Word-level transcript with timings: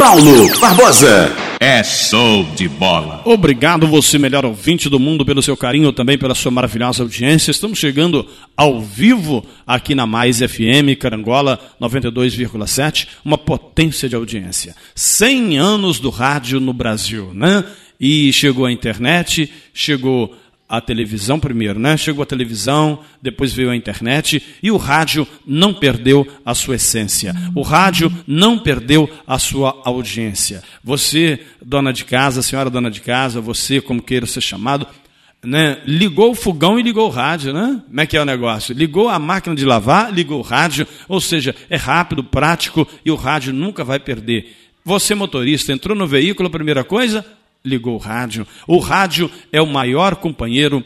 Paulo 0.00 0.48
Barbosa. 0.58 1.30
É 1.60 1.84
show 1.84 2.42
de 2.56 2.66
bola. 2.66 3.20
Obrigado, 3.26 3.86
você, 3.86 4.18
melhor 4.18 4.46
ouvinte 4.46 4.88
do 4.88 4.98
mundo, 4.98 5.26
pelo 5.26 5.42
seu 5.42 5.54
carinho, 5.54 5.92
também 5.92 6.16
pela 6.16 6.34
sua 6.34 6.50
maravilhosa 6.50 7.02
audiência. 7.02 7.50
Estamos 7.50 7.78
chegando 7.78 8.26
ao 8.56 8.80
vivo 8.80 9.44
aqui 9.66 9.94
na 9.94 10.06
Mais 10.06 10.38
FM, 10.38 10.96
Carangola 10.98 11.60
92,7, 11.78 13.08
uma 13.22 13.36
potência 13.36 14.08
de 14.08 14.16
audiência. 14.16 14.74
100 14.94 15.58
anos 15.58 16.00
do 16.00 16.08
rádio 16.08 16.60
no 16.60 16.72
Brasil, 16.72 17.32
né? 17.34 17.62
E 18.00 18.32
chegou 18.32 18.64
a 18.64 18.72
internet, 18.72 19.52
chegou 19.74 20.34
a 20.70 20.80
televisão 20.80 21.40
primeiro, 21.40 21.80
né? 21.80 21.96
Chegou 21.96 22.22
a 22.22 22.26
televisão, 22.26 23.00
depois 23.20 23.52
veio 23.52 23.70
a 23.70 23.76
internet 23.76 24.40
e 24.62 24.70
o 24.70 24.76
rádio 24.76 25.26
não 25.44 25.74
perdeu 25.74 26.24
a 26.46 26.54
sua 26.54 26.76
essência. 26.76 27.34
O 27.56 27.62
rádio 27.62 28.12
não 28.24 28.56
perdeu 28.56 29.10
a 29.26 29.36
sua 29.36 29.82
audiência. 29.84 30.62
Você, 30.84 31.40
dona 31.60 31.92
de 31.92 32.04
casa, 32.04 32.40
senhora 32.40 32.70
dona 32.70 32.88
de 32.88 33.00
casa, 33.00 33.40
você, 33.40 33.80
como 33.80 34.00
queira 34.00 34.26
ser 34.26 34.40
chamado, 34.40 34.86
né? 35.42 35.78
Ligou 35.84 36.30
o 36.30 36.36
fogão 36.36 36.78
e 36.78 36.84
ligou 36.84 37.08
o 37.08 37.10
rádio, 37.10 37.52
né? 37.52 37.82
Como 37.88 38.00
é 38.00 38.06
que 38.06 38.16
é 38.16 38.22
o 38.22 38.24
negócio? 38.24 38.72
Ligou 38.72 39.08
a 39.08 39.18
máquina 39.18 39.56
de 39.56 39.64
lavar, 39.64 40.12
ligou 40.12 40.38
o 40.38 40.42
rádio, 40.42 40.86
ou 41.08 41.20
seja, 41.20 41.52
é 41.68 41.76
rápido, 41.76 42.22
prático 42.22 42.86
e 43.04 43.10
o 43.10 43.16
rádio 43.16 43.52
nunca 43.52 43.82
vai 43.82 43.98
perder. 43.98 44.54
Você, 44.84 45.16
motorista, 45.16 45.72
entrou 45.72 45.96
no 45.96 46.06
veículo, 46.06 46.46
a 46.46 46.52
primeira 46.52 46.84
coisa, 46.84 47.26
ligou 47.64 47.94
o 47.94 47.98
rádio. 47.98 48.46
O 48.66 48.78
rádio 48.78 49.30
é 49.52 49.60
o 49.60 49.66
maior 49.66 50.16
companheiro 50.16 50.84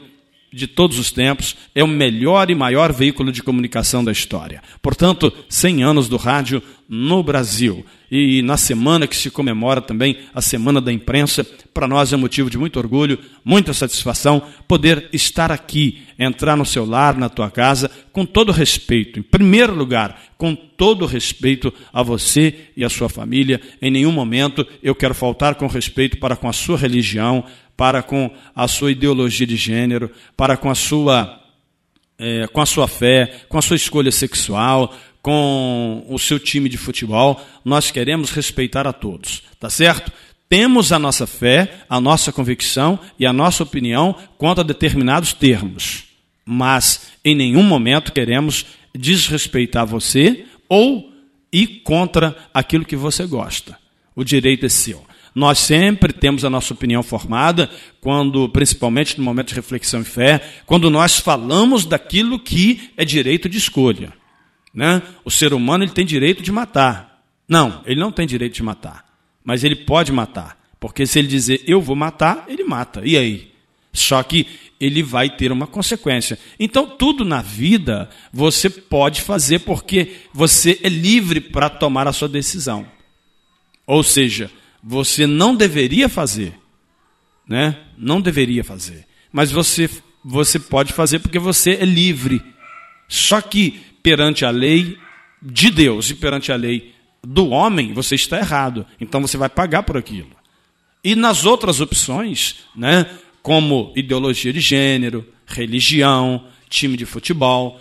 de 0.55 0.67
todos 0.67 0.99
os 0.99 1.11
tempos, 1.11 1.57
é 1.75 1.83
o 1.83 1.89
melhor 1.89 2.51
e 2.51 2.55
maior 2.55 2.93
veículo 2.93 3.33
de 3.33 3.43
comunicação 3.43 4.05
da 4.05 4.13
história. 4.13 4.63
Portanto, 4.81 5.33
100 5.49 5.83
anos 5.83 6.09
do 6.09 6.17
rádio 6.17 6.63
no 6.89 7.23
Brasil. 7.23 7.85
E 8.11 8.43
na 8.43 8.57
semana 8.57 9.07
que 9.07 9.17
se 9.17 9.31
comemora 9.31 9.81
também 9.81 10.19
a 10.33 10.41
Semana 10.41 10.81
da 10.81 10.93
Imprensa, 10.93 11.45
para 11.73 11.89
nós 11.89 12.13
é 12.13 12.17
motivo 12.17 12.49
de 12.49 12.59
muito 12.59 12.79
orgulho, 12.79 13.19
muita 13.45 13.73
satisfação 13.73 14.43
poder 14.69 15.09
estar 15.13 15.51
aqui, 15.51 16.03
entrar 16.19 16.57
no 16.57 16.65
seu 16.65 16.85
lar, 16.85 17.17
na 17.17 17.29
tua 17.29 17.51
casa, 17.51 17.91
com 18.13 18.25
todo 18.25 18.53
respeito. 18.53 19.19
Em 19.19 19.23
primeiro 19.23 19.75
lugar, 19.75 20.21
com 20.37 20.55
todo 20.55 21.07
respeito 21.07 21.73
a 21.93 22.03
você 22.03 22.55
e 22.77 22.85
a 22.85 22.91
sua 22.91 23.09
família. 23.09 23.61
Em 23.81 23.91
nenhum 23.91 24.13
momento 24.13 24.67
eu 24.83 24.95
quero 24.95 25.15
faltar 25.15 25.55
com 25.55 25.67
respeito 25.67 26.19
para 26.19 26.37
com 26.37 26.49
a 26.49 26.53
sua 26.53 26.77
religião, 26.77 27.45
para 27.77 28.03
com 28.03 28.31
a 28.55 28.69
sua 28.69 28.93
ideologia 28.93 29.47
de 29.47 29.57
gênero, 29.57 30.11
para 30.37 30.57
com 30.57 30.71
a 30.71 30.75
sua, 30.75 31.41
é, 32.19 32.47
com 32.47 32.61
a 32.61 32.67
sua 32.67 32.87
fé, 32.87 33.45
com 33.49 33.59
a 33.59 33.63
sua 33.63 33.77
escolha 33.77 34.11
sexual, 34.11 34.95
com 35.21 36.05
o 36.09 36.19
seu 36.19 36.39
time 36.39 36.69
de 36.69 36.77
futebol. 36.77 37.41
Nós 37.65 37.91
queremos 37.91 38.31
respeitar 38.31 38.87
a 38.87 38.93
todos, 38.93 39.43
tá 39.59 39.71
certo? 39.71 40.13
Temos 40.49 40.93
a 40.93 40.99
nossa 40.99 41.27
fé, 41.27 41.85
a 41.89 42.01
nossa 42.01 42.31
convicção 42.31 42.99
e 43.19 43.27
a 43.27 43.33
nossa 43.33 43.63
opinião 43.63 44.15
quanto 44.37 44.61
a 44.61 44.65
determinados 44.65 45.33
termos, 45.33 46.05
mas 46.45 47.09
em 47.25 47.35
nenhum 47.35 47.63
momento 47.63 48.13
queremos 48.13 48.67
desrespeitar 48.95 49.87
você 49.87 50.45
ou 50.69 51.11
ir 51.53 51.81
contra 51.83 52.37
aquilo 52.53 52.85
que 52.85 52.95
você 52.95 53.27
gosta. 53.27 53.79
O 54.15 54.23
direito 54.23 54.67
é 54.67 54.69
seu. 54.69 55.05
Nós 55.35 55.59
sempre 55.59 56.13
temos 56.13 56.45
a 56.45 56.51
nossa 56.51 56.73
opinião 56.73 57.03
formada, 57.03 57.69
quando, 58.01 58.49
principalmente 58.49 59.19
no 59.19 59.25
momento 59.25 59.49
de 59.49 59.55
reflexão 59.55 60.03
e 60.03 60.05
fé, 60.05 60.41
quando 60.65 60.89
nós 60.89 61.19
falamos 61.19 61.85
daquilo 61.85 62.39
que 62.39 62.91
é 62.97 63.05
direito 63.05 63.49
de 63.49 63.59
escolha. 63.59 64.13
Né? 64.73 65.03
O 65.25 65.31
ser 65.31 65.53
humano 65.53 65.83
ele 65.83 65.93
tem 65.93 66.07
direito 66.07 66.43
de 66.43 66.53
matar. 66.53 67.25
Não, 67.49 67.83
ele 67.85 67.99
não 67.99 68.13
tem 68.13 68.27
direito 68.27 68.55
de 68.55 68.63
matar. 68.63 69.05
Mas 69.43 69.65
ele 69.65 69.77
pode 69.77 70.13
matar. 70.13 70.59
Porque 70.79 71.07
se 71.07 71.19
ele 71.19 71.29
dizer 71.29 71.63
eu 71.67 71.81
vou 71.81 71.97
matar, 71.97 72.45
ele 72.49 72.63
mata. 72.63 73.03
E 73.05 73.17
aí? 73.17 73.53
Só 73.93 74.23
que 74.23 74.47
ele 74.81 75.03
vai 75.03 75.31
ter 75.31 75.51
uma 75.53 75.67
consequência. 75.67 76.39
Então, 76.59 76.87
tudo 76.87 77.25
na 77.25 77.41
vida 77.41 78.09
você 78.33 78.69
pode 78.69 79.23
fazer 79.23 79.61
porque 79.61 80.17
você 80.33 80.79
é 80.83 80.89
livre 80.89 81.41
para 81.41 81.71
tomar 81.71 82.07
a 82.07 82.13
sua 82.13 82.29
decisão. 82.29 82.87
Ou 83.87 84.03
seja, 84.03 84.51
você 84.87 85.27
não 85.27 85.57
deveria 85.57 86.09
fazer, 86.11 86.55
né? 87.49 87.79
Não 87.97 88.21
deveria 88.21 88.63
fazer. 88.63 89.07
Mas 89.33 89.51
você 89.51 89.89
você 90.23 90.59
pode 90.59 90.93
fazer 90.93 91.19
porque 91.19 91.39
você 91.39 91.73
é 91.73 91.85
livre. 91.85 92.43
Só 93.09 93.41
que 93.41 93.81
perante 94.03 94.45
a 94.45 94.51
lei 94.51 94.99
de 95.43 95.71
Deus 95.71 96.11
e 96.11 96.15
perante 96.15 96.51
a 96.51 96.57
lei 96.57 96.95
do 97.23 97.49
homem, 97.49 97.93
você 97.93 98.15
está 98.15 98.39
errado. 98.39 98.87
Então 99.01 99.21
você 99.21 99.37
vai 99.37 99.49
pagar 99.49 99.83
por 99.83 99.97
aquilo. 99.97 100.31
E 101.03 101.15
nas 101.15 101.45
outras 101.45 101.81
opções, 101.81 102.57
né, 102.75 103.07
como 103.43 103.93
ideologia 103.95 104.53
de 104.53 104.61
gênero, 104.61 105.27
religião, 105.47 106.47
time 106.69 106.97
de 106.97 107.05
futebol, 107.05 107.79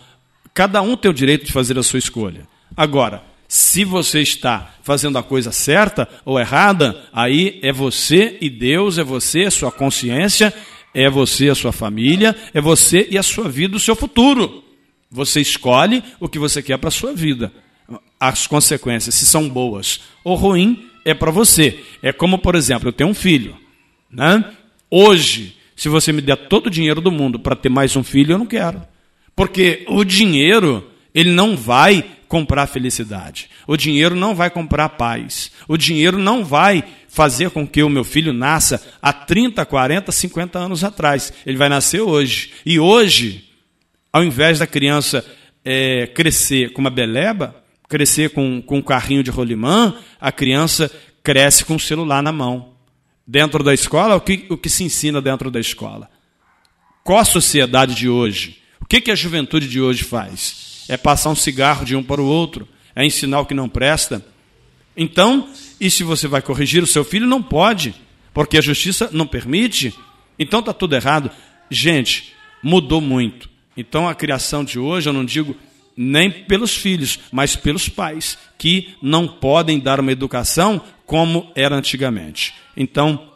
cada 0.54 0.82
um 0.82 0.98
tem 0.98 1.10
o 1.10 1.14
direito 1.14 1.46
de 1.46 1.54
fazer 1.54 1.78
a 1.78 1.84
sua 1.84 2.00
escolha. 2.00 2.48
Agora, 2.76 3.24
se 3.54 3.86
você 3.86 4.20
está 4.20 4.74
fazendo 4.82 5.16
a 5.16 5.22
coisa 5.22 5.52
certa 5.52 6.10
ou 6.26 6.40
errada, 6.40 7.00
aí 7.14 7.60
é 7.62 7.72
você 7.72 8.36
e 8.42 8.50
Deus, 8.50 8.98
é 8.98 9.04
você, 9.04 9.42
a 9.42 9.52
sua 9.52 9.72
consciência, 9.72 10.52
é 10.92 11.08
você, 11.08 11.50
a 11.50 11.56
sua 11.56 11.72
família, 11.72 12.36
é 12.52 12.60
você 12.60 13.08
e 13.12 13.16
a 13.16 13.22
sua 13.22 13.48
vida, 13.48 13.78
o 13.78 13.80
seu 13.80 13.96
futuro. 13.96 14.64
Você 15.08 15.40
escolhe 15.40 16.04
o 16.20 16.28
que 16.28 16.40
você 16.40 16.64
quer 16.64 16.80
para 16.80 16.88
a 16.88 16.92
sua 16.92 17.14
vida. 17.14 17.54
As 18.20 18.48
consequências, 18.48 19.14
se 19.14 19.28
são 19.28 19.48
boas 19.48 20.00
ou 20.24 20.34
ruins, 20.34 20.80
é 21.06 21.14
para 21.14 21.30
você. 21.30 21.80
É 22.02 22.12
como, 22.12 22.40
por 22.40 22.56
exemplo, 22.56 22.90
eu 22.90 22.94
tenho 22.94 23.12
um 23.12 23.14
filho. 23.14 23.56
Né? 24.10 24.44
Hoje, 24.90 25.56
se 25.76 25.90
você 25.90 26.12
me 26.12 26.22
der 26.22 26.38
todo 26.48 26.66
o 26.66 26.72
dinheiro 26.72 27.02
do 27.02 27.12
mundo 27.12 27.38
para 27.38 27.56
ter 27.56 27.70
mais 27.70 27.96
um 27.96 28.04
filho, 28.04 28.34
eu 28.34 28.40
não 28.40 28.48
quero. 28.48 28.82
Porque 29.36 29.86
o 29.88 30.04
dinheiro, 30.04 30.90
ele 31.14 31.30
não 31.30 31.56
vai 31.56 32.04
comprar 32.34 32.66
felicidade. 32.66 33.48
O 33.68 33.78
dinheiro 33.78 34.16
não 34.16 34.34
vai 34.34 34.50
comprar 34.50 34.90
paz. 34.90 35.52
O 35.68 35.78
dinheiro 35.78 36.18
não 36.18 36.44
vai 36.44 36.84
fazer 37.08 37.52
com 37.52 37.68
que 37.68 37.84
o 37.84 37.90
meu 37.90 38.04
filho 38.04 38.34
nasça 38.34 38.84
há 39.00 39.14
30, 39.14 39.64
40, 39.64 40.12
50 40.12 40.58
anos 40.58 40.84
atrás. 40.84 41.32
Ele 41.46 41.58
vai 41.58 41.70
nascer 41.70 42.02
hoje. 42.02 42.52
E 42.66 42.80
hoje, 42.80 43.48
ao 44.12 44.24
invés 44.24 44.58
da 44.58 44.66
criança 44.66 45.24
é, 45.64 46.08
crescer 46.08 46.74
com 46.74 46.82
uma 46.82 46.90
beleba, 46.90 47.56
crescer 47.88 48.32
com, 48.32 48.64
com 48.64 48.80
um 48.80 48.82
carrinho 48.82 49.22
de 49.22 49.30
rolimã, 49.30 49.96
a 50.20 50.32
criança 50.32 50.90
cresce 51.22 51.64
com 51.64 51.76
o 51.76 51.80
celular 51.80 52.24
na 52.24 52.32
mão. 52.32 52.74
Dentro 53.28 53.64
da 53.64 53.76
escola, 53.76 54.16
o 54.16 54.22
que, 54.22 54.48
o 54.50 54.58
que 54.58 54.70
se 54.70 54.84
ensina 54.84 55.22
dentro 55.22 55.52
da 55.52 55.60
escola? 55.60 56.10
Qual 57.04 57.20
a 57.20 57.26
sociedade 57.26 57.94
de 57.94 58.10
hoje? 58.10 58.58
O 58.82 58.86
que, 58.88 59.02
que 59.02 59.12
a 59.12 59.16
juventude 59.16 59.68
de 59.68 59.80
hoje 59.80 60.04
faz? 60.04 60.73
É 60.88 60.98
passar 60.98 61.30
um 61.30 61.36
cigarro 61.36 61.86
de 61.86 61.96
um 61.96 62.04
para 62.04 62.22
o 62.22 62.26
outro, 62.26 62.68
é 62.96 63.06
ensinar 63.06 63.40
o 63.40 63.46
que 63.46 63.54
não 63.54 63.70
presta. 63.70 64.24
Então, 64.96 65.50
e 65.80 65.90
se 65.90 66.04
você 66.04 66.28
vai 66.28 66.42
corrigir 66.42 66.84
o 66.84 66.88
seu 66.88 67.04
filho, 67.04 67.26
não 67.26 67.42
pode, 67.42 67.96
porque 68.34 68.58
a 68.58 68.62
justiça 68.62 69.10
não 69.12 69.26
permite. 69.26 69.94
Então 70.38 70.60
está 70.60 70.74
tudo 70.74 70.96
errado. 70.96 71.32
Gente, 71.70 72.34
mudou 72.62 73.02
muito. 73.02 73.50
Então 73.76 74.08
a 74.08 74.16
criação 74.16 74.64
de 74.64 74.78
hoje, 74.78 75.10
eu 75.10 75.14
não 75.14 75.26
digo 75.26 75.56
nem 75.96 76.32
pelos 76.32 76.76
filhos, 76.76 77.20
mas 77.32 77.56
pelos 77.56 77.88
pais, 77.88 78.38
que 78.58 78.96
não 79.02 79.28
podem 79.28 79.80
dar 79.80 80.00
uma 80.00 80.12
educação 80.12 80.82
como 81.06 81.52
era 81.56 81.76
antigamente. 81.76 82.54
Então, 82.76 83.30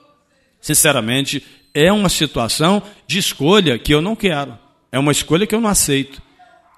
sinceramente, 0.60 1.44
é 1.74 1.92
uma 1.92 2.10
situação 2.10 2.82
de 3.06 3.20
escolha 3.20 3.78
que 3.78 3.94
eu 3.94 4.02
não 4.02 4.16
quero. 4.16 4.58
É 4.92 4.98
uma 4.98 5.12
escolha 5.12 5.46
que 5.46 5.54
eu 5.54 5.62
não 5.62 5.70
aceito 5.70 6.22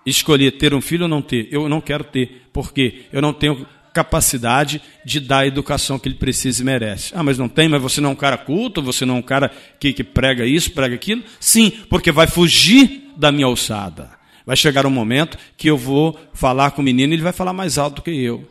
escolher 0.10 0.52
ter 0.52 0.74
um 0.74 0.82
filho 0.82 1.04
ou 1.04 1.10
não 1.10 1.22
ter. 1.22 1.48
Eu 1.52 1.68
não 1.70 1.82
quero 1.82 2.04
ter, 2.04 2.44
porque 2.52 3.04
eu 3.12 3.22
não 3.22 3.34
tenho 3.34 3.66
capacidade 3.94 4.82
de 5.04 5.20
dar 5.20 5.40
a 5.40 5.48
educação 5.48 6.00
que 6.00 6.08
ele 6.08 6.16
precisa 6.16 6.62
e 6.62 6.66
merece. 6.66 7.12
Ah, 7.16 7.24
mas 7.24 7.38
não 7.38 7.50
tem, 7.50 7.68
mas 7.68 7.82
você 7.82 8.00
não 8.00 8.12
é 8.12 8.14
um 8.14 8.16
cara 8.16 8.38
culto, 8.38 8.82
você 8.82 9.06
não 9.06 9.16
é 9.16 9.20
um 9.20 9.24
cara 9.24 9.52
que, 9.80 9.92
que 9.94 10.04
prega 10.04 10.46
isso, 10.46 10.72
prega 10.72 10.96
aquilo? 10.96 11.24
Sim, 11.40 11.72
porque 11.90 12.12
vai 12.12 12.28
fugir 12.28 13.12
da 13.18 13.32
minha 13.32 13.46
alçada. 13.46 14.12
Vai 14.46 14.56
chegar 14.56 14.86
um 14.86 14.92
momento 14.92 15.38
que 15.58 15.70
eu 15.70 15.78
vou 15.78 16.20
falar 16.34 16.72
com 16.72 16.82
o 16.82 16.86
menino 16.86 17.14
e 17.14 17.16
ele 17.16 17.24
vai 17.24 17.34
falar 17.34 17.54
mais 17.54 17.78
alto 17.78 17.98
do 17.98 18.02
que 18.02 18.12
eu. 18.12 18.48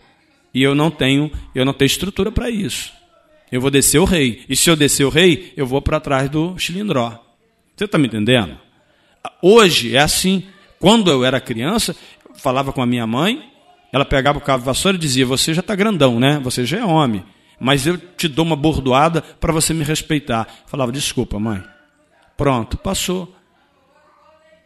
E 0.53 0.63
eu 0.63 0.75
não 0.75 0.91
tenho, 0.91 1.31
eu 1.55 1.65
não 1.65 1.73
tenho 1.73 1.87
estrutura 1.87 2.31
para 2.31 2.51
isso. 2.51 2.93
Eu 3.51 3.61
vou 3.61 3.71
descer 3.71 3.99
o 3.99 4.05
rei. 4.05 4.45
E 4.49 4.55
se 4.55 4.69
eu 4.69 4.77
descer 4.77 5.05
o 5.05 5.11
rei, 5.11 5.53
eu 5.57 5.67
vou 5.67 5.81
para 5.81 6.01
trás 6.01 6.29
do 6.29 6.59
chilindró. 6.59 7.19
Você 7.75 7.85
está 7.85 7.97
me 7.97 8.07
entendendo? 8.07 8.59
Hoje 9.43 9.97
é 9.97 10.01
assim. 10.01 10.45
Quando 10.79 11.11
eu 11.11 11.25
era 11.25 11.41
criança, 11.41 11.95
falava 12.35 12.73
com 12.73 12.83
a 12.83 12.87
minha 12.87 13.07
mãe, 13.07 13.51
ela 13.93 14.05
pegava 14.05 14.39
o 14.39 14.43
cabo 14.43 14.65
vassoura 14.65 14.97
e 14.97 15.01
dizia: 15.01 15.27
Você 15.27 15.55
já 15.55 15.61
está 15.61 15.75
grandão, 15.75 16.21
né? 16.21 16.41
Você 16.43 16.65
já 16.65 16.79
é 16.79 16.85
homem. 16.85 17.25
Mas 17.61 17.87
eu 17.87 17.99
te 17.99 18.29
dou 18.29 18.45
uma 18.45 18.55
bordoada 18.55 19.21
para 19.21 19.53
você 19.53 19.75
me 19.75 19.85
respeitar. 19.85 20.47
Falava: 20.67 20.93
Desculpa, 20.93 21.39
mãe. 21.39 21.63
Pronto, 22.37 22.77
passou. 22.77 23.35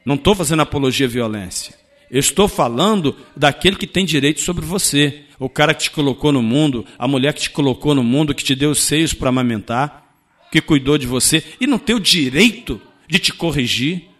Não 0.04 0.16
estou 0.16 0.34
fazendo 0.34 0.62
apologia 0.62 1.06
à 1.06 1.10
violência. 1.10 1.74
Eu 2.10 2.20
estou 2.20 2.46
falando 2.46 3.16
daquele 3.34 3.76
que 3.76 3.86
tem 3.86 4.04
direito 4.04 4.40
sobre 4.40 4.66
você. 4.66 5.24
O 5.38 5.48
cara 5.48 5.72
que 5.72 5.84
te 5.84 5.90
colocou 5.90 6.30
no 6.30 6.42
mundo, 6.42 6.84
a 6.98 7.08
mulher 7.08 7.32
que 7.32 7.40
te 7.40 7.50
colocou 7.50 7.94
no 7.94 8.04
mundo, 8.04 8.34
que 8.34 8.44
te 8.44 8.54
deu 8.54 8.70
os 8.70 8.82
seios 8.82 9.14
para 9.14 9.30
amamentar, 9.30 10.04
que 10.50 10.60
cuidou 10.60 10.98
de 10.98 11.06
você 11.06 11.42
e 11.58 11.66
não 11.66 11.78
tem 11.78 11.96
o 11.96 12.00
direito 12.00 12.80
de 13.08 13.18
te 13.18 13.32
corrigir. 13.32 14.11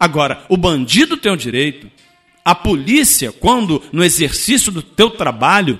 Agora, 0.00 0.46
o 0.48 0.56
bandido 0.56 1.18
tem 1.18 1.30
o 1.30 1.36
direito. 1.36 1.90
A 2.42 2.54
polícia, 2.54 3.30
quando 3.30 3.82
no 3.92 4.02
exercício 4.02 4.72
do 4.72 4.82
teu 4.82 5.10
trabalho, 5.10 5.78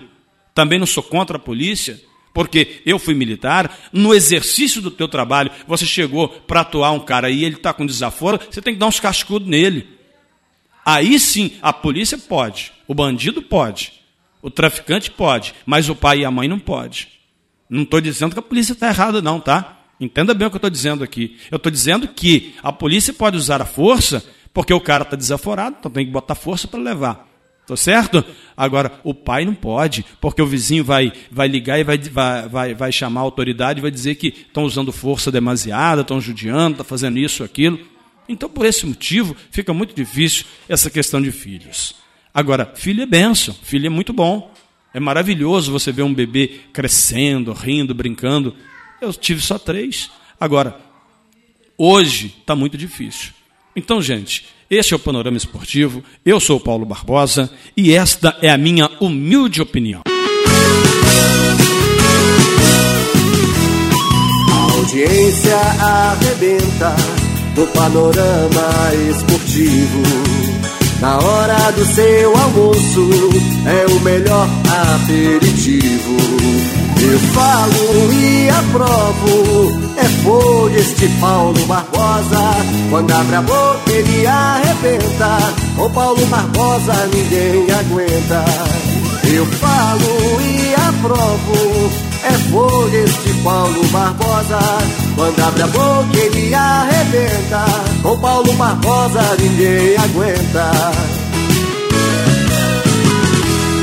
também 0.55 0.79
não 0.79 0.87
sou 0.87 1.03
contra 1.03 1.39
a 1.39 1.41
polícia, 1.41 1.99
porque 2.35 2.83
eu 2.85 2.99
fui 2.99 3.15
militar, 3.15 3.79
no 3.91 4.15
exercício 4.15 4.83
do 4.83 4.91
teu 4.91 5.09
trabalho, 5.09 5.51
você 5.67 5.87
chegou 5.87 6.29
para 6.29 6.61
atuar 6.61 6.93
um 6.93 7.01
cara 7.01 7.31
e 7.31 7.45
ele 7.45 7.57
está 7.57 7.73
com 7.73 7.87
desaforo, 7.87 8.39
você 8.51 8.61
tem 8.61 8.75
que 8.75 8.79
dar 8.79 8.89
uns 8.89 9.01
cascudos 9.01 9.49
nele. 9.49 9.89
Aí 10.85 11.19
sim, 11.19 11.53
a 11.63 11.73
polícia 11.73 12.19
pode, 12.19 12.73
o 12.87 12.95
bandido 12.95 13.41
pode, 13.41 13.93
o 14.43 14.51
traficante 14.51 15.11
pode, 15.11 15.55
mas 15.65 15.89
o 15.89 15.97
pai 15.97 16.21
e 16.21 16.25
a 16.27 16.31
mãe 16.31 16.47
não 16.47 16.59
pode. 16.59 17.09
Não 17.71 17.83
estou 17.83 18.01
dizendo 18.01 18.33
que 18.33 18.39
a 18.39 18.43
polícia 18.43 18.75
está 18.75 18.89
errada, 18.89 19.23
não, 19.23 19.41
tá? 19.41 19.80
Entenda 20.01 20.33
bem 20.33 20.49
o 20.49 20.51
que 20.51 20.57
eu 20.57 20.59
estou 20.59 20.71
dizendo 20.71 21.05
aqui. 21.05 21.37
Eu 21.51 21.57
estou 21.57 21.71
dizendo 21.71 22.09
que 22.09 22.55
a 22.63 22.73
polícia 22.73 23.13
pode 23.13 23.37
usar 23.37 23.61
a 23.61 23.67
força 23.67 24.25
porque 24.53 24.73
o 24.73 24.81
cara 24.81 25.03
está 25.03 25.17
desaforado, 25.17 25.77
então 25.79 25.91
tem 25.91 26.07
que 26.07 26.11
botar 26.11 26.35
força 26.35 26.67
para 26.67 26.81
levar. 26.81 27.29
Tá 27.67 27.77
certo? 27.77 28.25
Agora, 28.57 28.99
o 29.05 29.15
pai 29.15 29.45
não 29.45 29.55
pode, 29.55 30.05
porque 30.21 30.43
o 30.43 30.47
vizinho 30.47 30.83
vai, 30.83 31.13
vai 31.31 31.47
ligar 31.47 31.79
e 31.79 31.85
vai, 31.85 31.99
vai, 32.49 32.75
vai, 32.75 32.91
chamar 32.91 33.21
a 33.21 33.25
autoridade 33.25 33.79
e 33.79 33.83
vai 33.83 33.93
dizer 33.93 34.17
que 34.17 34.29
estão 34.29 34.65
usando 34.65 34.91
força 34.91 35.31
demasiada, 35.31 36.01
estão 36.01 36.21
judiando, 36.21 36.73
estão 36.73 36.85
fazendo 36.85 37.19
isso, 37.19 37.45
aquilo. 37.45 37.79
Então, 38.29 38.49
por 38.49 38.67
esse 38.67 38.85
motivo, 38.85 39.37
fica 39.53 39.73
muito 39.73 39.95
difícil 39.95 40.47
essa 40.69 40.91
questão 40.91 41.23
de 41.23 41.31
filhos. 41.31 41.95
Agora, 42.35 42.73
filho 42.75 43.03
é 43.03 43.07
benção, 43.07 43.55
filho 43.63 43.87
é 43.87 43.91
muito 43.91 44.13
bom. 44.13 44.53
É 44.93 44.99
maravilhoso 44.99 45.71
você 45.71 45.93
ver 45.93 46.03
um 46.03 46.13
bebê 46.13 46.61
crescendo, 46.73 47.53
rindo, 47.53 47.95
brincando. 47.95 48.55
Eu 49.01 49.13
tive 49.15 49.41
só 49.41 49.59
três. 49.59 50.11
Agora, 50.39 50.77
hoje 51.77 52.35
está 52.41 52.55
muito 52.55 52.77
difícil. 52.77 53.33
Então, 53.75 54.03
gente, 54.03 54.47
este 54.69 54.93
é 54.93 54.97
o 54.97 55.01
Panorama 55.01 55.37
Esportivo. 55.37 56.05
Eu 56.25 56.39
sou 56.39 56.59
o 56.59 56.61
Paulo 56.61 56.85
Barbosa 56.85 57.51
e 57.77 57.95
esta 57.95 58.37
é 58.43 58.51
a 58.51 58.59
minha 58.59 58.91
humilde 59.01 59.63
opinião. 59.63 60.03
A 64.53 64.73
audiência 64.73 65.57
arrebenta 65.57 66.95
no 67.57 67.67
Panorama 67.69 68.95
Esportivo. 69.11 70.03
Na 71.01 71.19
hora 71.19 71.71
do 71.73 71.85
seu 71.87 72.37
almoço 72.37 73.11
é 73.67 73.87
o 73.87 74.01
melhor 74.01 74.47
aperitivo. 75.03 76.80
Eu 77.03 77.19
falo 77.19 78.13
e 78.13 78.51
aprovo, 78.51 79.73
é 79.97 80.05
folha 80.23 80.79
este 80.79 81.09
Paulo 81.19 81.59
Barbosa. 81.67 82.39
Quando 82.91 83.11
abre 83.11 83.37
a 83.37 83.43
boca 83.43 83.91
ele 83.91 84.27
arrebenta, 84.27 85.39
com 85.77 85.91
Paulo 85.91 86.27
Barbosa 86.27 86.93
ninguém 87.07 87.67
aguenta. 87.71 88.45
Eu 89.33 89.47
falo 89.47 90.41
e 90.43 90.75
aprovo, 90.75 91.91
é 92.23 92.33
folha 92.51 92.99
este 92.99 93.33
Paulo 93.43 93.83
Barbosa. 93.89 94.59
Quando 95.17 95.41
abre 95.41 95.63
a 95.63 95.67
boca 95.69 96.19
ele 96.19 96.55
arrebenta, 96.55 97.65
com 98.03 98.19
Paulo 98.19 98.53
Barbosa 98.53 99.23
ninguém 99.39 99.97
aguenta. 99.97 100.71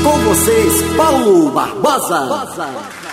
Com 0.04 0.18
vocês, 0.20 0.82
Paulo 0.96 1.50
Barbosa. 1.50 3.07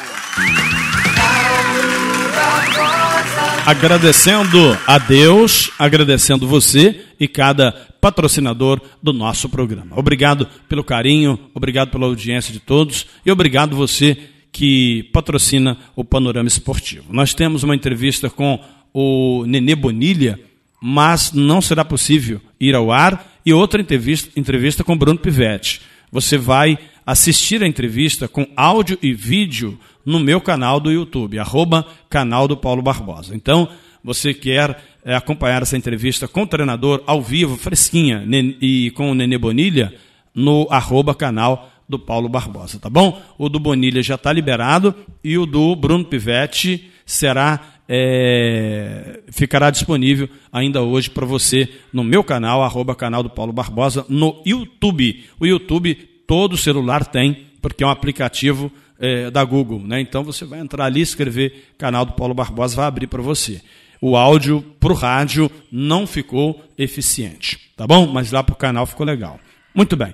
Agradecendo 3.66 4.78
a 4.86 4.98
Deus, 5.00 5.72
agradecendo 5.80 6.48
você 6.48 7.02
e 7.20 7.28
cada 7.28 7.72
patrocinador 8.00 8.80
do 9.02 9.12
nosso 9.12 9.50
programa. 9.50 9.98
Obrigado 9.98 10.48
pelo 10.70 10.84
carinho, 10.84 11.40
obrigado 11.54 11.90
pela 11.90 12.06
audiência 12.06 12.54
de 12.54 12.60
todos 12.60 13.08
e 13.26 13.32
obrigado 13.32 13.76
você 13.76 14.18
que 14.52 15.10
patrocina 15.12 15.78
o 15.96 16.06
Panorama 16.06 16.48
Esportivo. 16.48 17.12
Nós 17.12 17.34
temos 17.34 17.64
uma 17.64 17.76
entrevista 17.76 18.30
com 18.30 18.60
o 18.94 19.44
Nenê 19.48 19.76
Bonilha, 19.76 20.40
mas 20.80 21.34
não 21.34 21.60
será 21.60 21.84
possível 21.84 22.40
ir 22.60 22.76
ao 22.76 22.92
ar, 22.92 23.34
e 23.46 23.52
outra 23.52 23.82
entrevista, 23.82 24.32
entrevista 24.40 24.84
com 24.84 24.98
Bruno 24.98 25.20
Pivetti. 25.20 25.82
Você 26.12 26.38
vai 26.38 26.78
assistir 27.06 27.62
a 27.62 27.68
entrevista 27.68 28.28
com 28.28 28.48
áudio 28.56 28.98
e 29.02 29.14
vídeo 29.14 29.78
no 30.06 30.20
meu 30.20 30.40
canal 30.40 30.80
do 30.80 30.92
YouTube, 30.92 31.40
arroba 31.40 31.86
canal 32.10 32.48
do 32.48 32.56
Paulo 32.56 32.82
Barbosa. 32.82 33.36
Então, 33.36 33.68
você 34.04 34.34
quer 34.34 34.84
é, 35.04 35.16
acompanhar 35.16 35.64
essa 35.64 35.76
entrevista 35.76 36.28
com 36.28 36.44
o 36.44 36.48
treinador 36.48 37.04
ao 37.08 37.22
vivo, 37.22 37.58
fresquinha, 37.58 38.24
e 38.62 38.92
com 38.92 39.12
o 39.12 39.16
Nenê 39.16 39.38
Bonilha, 39.38 39.94
no 40.34 40.68
arroba 40.70 41.16
canal 41.16 41.72
do 41.88 41.98
Paulo 41.98 42.30
Barbosa, 42.30 42.80
tá 42.80 42.90
bom? 42.90 43.22
O 43.38 43.48
do 43.48 43.60
Bonilha 43.60 44.02
já 44.02 44.16
está 44.16 44.32
liberado 44.32 44.94
e 45.24 45.38
o 45.38 45.46
do 45.46 45.76
Bruno 45.76 46.06
Pivetti 46.06 46.90
será 47.06 47.76
é, 47.88 49.22
ficará 49.32 49.70
disponível 49.70 50.28
ainda 50.52 50.82
hoje 50.82 51.10
para 51.10 51.26
você 51.26 51.70
no 51.94 52.04
meu 52.04 52.24
canal, 52.24 52.64
arroba 52.64 52.96
canal 52.96 53.22
do 53.22 53.30
Paulo 53.30 53.54
Barbosa, 53.54 54.06
no 54.10 54.42
YouTube. 54.46 55.24
O 55.40 55.46
YouTube 55.46 55.96
todo 56.28 56.58
celular 56.58 57.06
tem, 57.06 57.46
porque 57.62 57.84
é 57.84 57.88
um 57.88 57.92
aplicativo 57.92 58.72
é, 59.00 59.30
da 59.30 59.44
Google. 59.44 59.80
Né? 59.80 60.02
Então 60.02 60.24
você 60.24 60.46
vai 60.46 60.60
entrar 60.60 60.86
ali, 60.86 61.02
escrever 61.02 61.74
canal 61.78 62.06
do 62.06 62.14
Paulo 62.14 62.34
Barbosa, 62.34 62.76
vai 62.76 62.86
abrir 62.86 63.08
para 63.08 63.22
você. 63.22 63.62
O 64.02 64.16
áudio 64.16 64.62
para 64.80 64.92
o 64.92 64.96
rádio 64.96 65.50
não 65.72 66.06
ficou 66.06 66.64
eficiente, 66.78 67.60
tá 67.76 67.88
bom? 67.88 68.06
Mas 68.08 68.32
lá 68.32 68.44
para 68.44 68.54
o 68.54 68.58
canal 68.58 68.86
ficou 68.86 69.06
legal. 69.06 69.40
Muito 69.74 69.96
bem. 69.96 70.14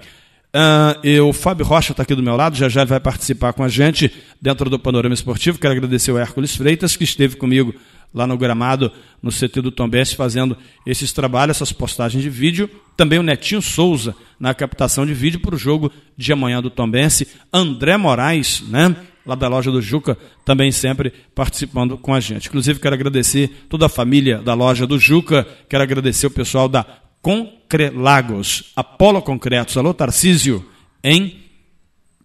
Uh, 0.54 1.00
eu, 1.01 1.29
o 1.29 1.34
Fábio 1.34 1.65
Rocha 1.65 1.94
está 1.94 2.03
aqui 2.03 2.13
do 2.13 2.22
meu 2.22 2.36
lado, 2.36 2.58
já 2.58 2.67
já 2.67 2.84
vai 2.84 3.00
participar 3.00 3.53
com 3.53 3.63
a 3.63 3.70
gente 3.70 4.12
dentro 4.41 4.70
do 4.70 4.77
Panorama 4.77 5.13
Esportivo. 5.13 5.58
Quero 5.58 5.74
agradecer 5.74 6.12
ao 6.12 6.17
Hércules 6.17 6.56
Freitas, 6.56 6.96
que 6.98 7.06
esteve 7.06 7.38
comigo 7.38 7.74
lá 8.13 8.27
no 8.27 8.38
gramado, 8.38 8.91
no 9.22 9.32
CT 9.32 9.62
do 9.62 9.72
Tombense, 9.72 10.15
fazendo 10.15 10.58
esses 10.86 11.12
trabalhos, 11.12 11.58
essas 11.58 11.72
postagens 11.72 12.24
de 12.24 12.30
vídeo. 12.30 12.70
Também 12.98 13.20
o 13.20 13.24
Netinho 13.24 13.62
Souza 13.62 14.15
na 14.39 14.53
captação 14.53 15.06
de 15.06 15.13
vídeo 15.13 15.39
para 15.39 15.56
o 15.56 15.58
jogo 15.58 15.91
de 16.18 16.34
amanhã 16.34 16.62
do 16.62 16.70
Tombense. 16.70 17.27
André 17.53 17.98
Moraes, 17.98 18.63
né? 18.68 18.96
Lá 19.24 19.36
da 19.36 19.48
loja 19.48 19.70
do 19.70 19.82
Juca, 19.82 20.18
também 20.44 20.72
sempre 20.72 21.13
participando 21.36 21.96
com 21.96 22.13
a 22.13 22.20
gente. 22.20 22.48
Inclusive, 22.48 22.80
quero 22.80 22.96
agradecer 22.96 23.65
toda 23.70 23.86
a 23.86 23.89
família 23.89 24.39
da 24.39 24.56
loja 24.56 24.88
do 24.88 24.98
Juca, 24.98 25.48
quero 25.70 25.84
agradecer 25.84 26.25
o 26.25 26.32
pessoal 26.32 26.68
da 26.68 26.84
Concrelagos, 27.22 28.72
Apolo 28.75 29.22
Concretos, 29.22 29.77
alô 29.77 29.94
Tarcísio, 29.94 30.65
em 31.03 31.39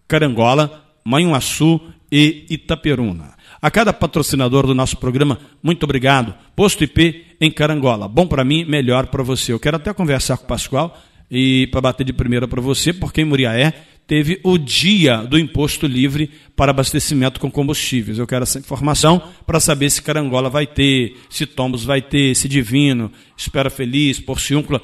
Carangola, 0.09 0.85
Manhuaçu 1.05 1.81
e 2.11 2.47
Itaperuna. 2.51 3.35
A 3.61 3.71
cada 3.71 3.93
patrocinador 3.93 4.67
do 4.67 4.75
nosso 4.75 4.97
programa, 4.97 5.39
muito 5.63 5.85
obrigado. 5.85 6.35
Posto 6.55 6.85
IP 6.85 7.25
em 7.41 7.51
Carangola. 7.51 8.07
Bom 8.07 8.27
para 8.27 8.45
mim, 8.45 8.65
melhor 8.65 9.07
para 9.07 9.23
você. 9.23 9.53
Eu 9.53 9.61
quero 9.61 9.77
até 9.77 9.93
conversar 9.93 10.37
com 10.37 10.45
o 10.45 10.49
Pascoal 10.49 10.97
e 11.31 11.67
para 11.69 11.81
bater 11.81 12.05
de 12.05 12.13
primeira 12.13 12.47
para 12.47 12.61
você, 12.61 12.93
porque 12.93 13.23
em 13.23 13.25
Muriaé 13.25 13.73
teve 14.07 14.41
o 14.45 14.57
dia 14.57 15.19
do 15.19 15.39
imposto 15.39 15.87
livre 15.87 16.31
para 16.55 16.71
abastecimento 16.71 17.41
com 17.41 17.51
combustíveis. 17.51 18.19
Eu 18.19 18.27
quero 18.27 18.45
essa 18.45 18.59
informação 18.59 19.21
para 19.45 19.59
saber 19.59 19.91
se 19.91 20.03
Carangola 20.03 20.49
vai 20.49 20.67
ter, 20.67 21.17
se 21.29 21.45
Tombos 21.45 21.85
vai 21.85 22.01
ter, 22.01 22.35
se 22.37 22.49
Divino, 22.49 23.11
Espera 23.37 23.69
Feliz, 23.69 24.21
Porciúncula. 24.21 24.81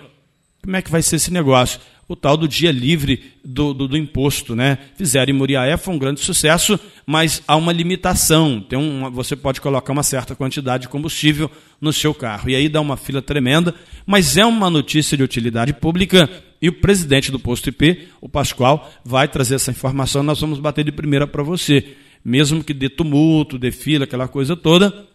Como 0.63 0.77
é 0.77 0.83
que 0.83 0.91
vai 0.91 1.03
ser 1.03 1.17
esse 1.17 1.33
negócio? 1.33 1.81
O 2.13 2.17
tal 2.17 2.37
do 2.37 2.47
dia 2.47 2.71
livre 2.71 3.33
do, 3.43 3.73
do, 3.73 3.89
do, 3.89 3.97
imposto. 3.97 4.55
Né? 4.55 4.77
Fizeram 4.97 5.33
em 5.33 5.37
Muriaé, 5.37 5.79
foi 5.79 5.95
um 5.95 5.99
grande 5.99 6.21
sucesso, 6.21 6.79
mas 7.07 7.43
há 7.49 7.57
uma 7.57 7.73
limitação. 7.73 8.61
Tem 8.61 8.79
uma, 8.79 9.09
você 9.09 9.35
pode 9.35 9.63
colocar 9.63 9.93
uma 9.93 10.03
certa 10.03 10.35
quantidade 10.35 10.83
de 10.83 10.89
combustível 10.91 11.51
no 11.81 11.91
seu 11.91 12.13
carro. 12.13 12.51
E 12.51 12.55
aí 12.55 12.69
dá 12.69 12.83
uma 12.83 12.99
fila 12.99 13.23
tremenda, 13.23 13.75
mas 14.05 14.37
é 14.37 14.45
uma 14.45 14.69
notícia 14.69 15.17
de 15.17 15.23
utilidade 15.23 15.73
pública 15.73 16.29
e 16.61 16.69
o 16.69 16.73
presidente 16.73 17.33
do 17.33 17.41
posto 17.41 17.71
IP, 17.71 18.09
o 18.21 18.29
Pascoal, 18.29 18.93
vai 19.03 19.27
trazer 19.27 19.55
essa 19.55 19.71
informação. 19.71 20.23
Nós 20.23 20.39
vamos 20.39 20.61
bater 20.61 20.85
de 20.85 20.93
primeira 20.93 21.27
para 21.27 21.43
você. 21.43 21.97
Mesmo 22.23 22.63
que 22.63 22.75
dê 22.75 22.91
tumulto, 22.91 23.59
dê 23.59 23.73
fila, 23.73 24.05
aquela 24.05 24.29
coisa 24.29 24.55
toda, 24.55 25.07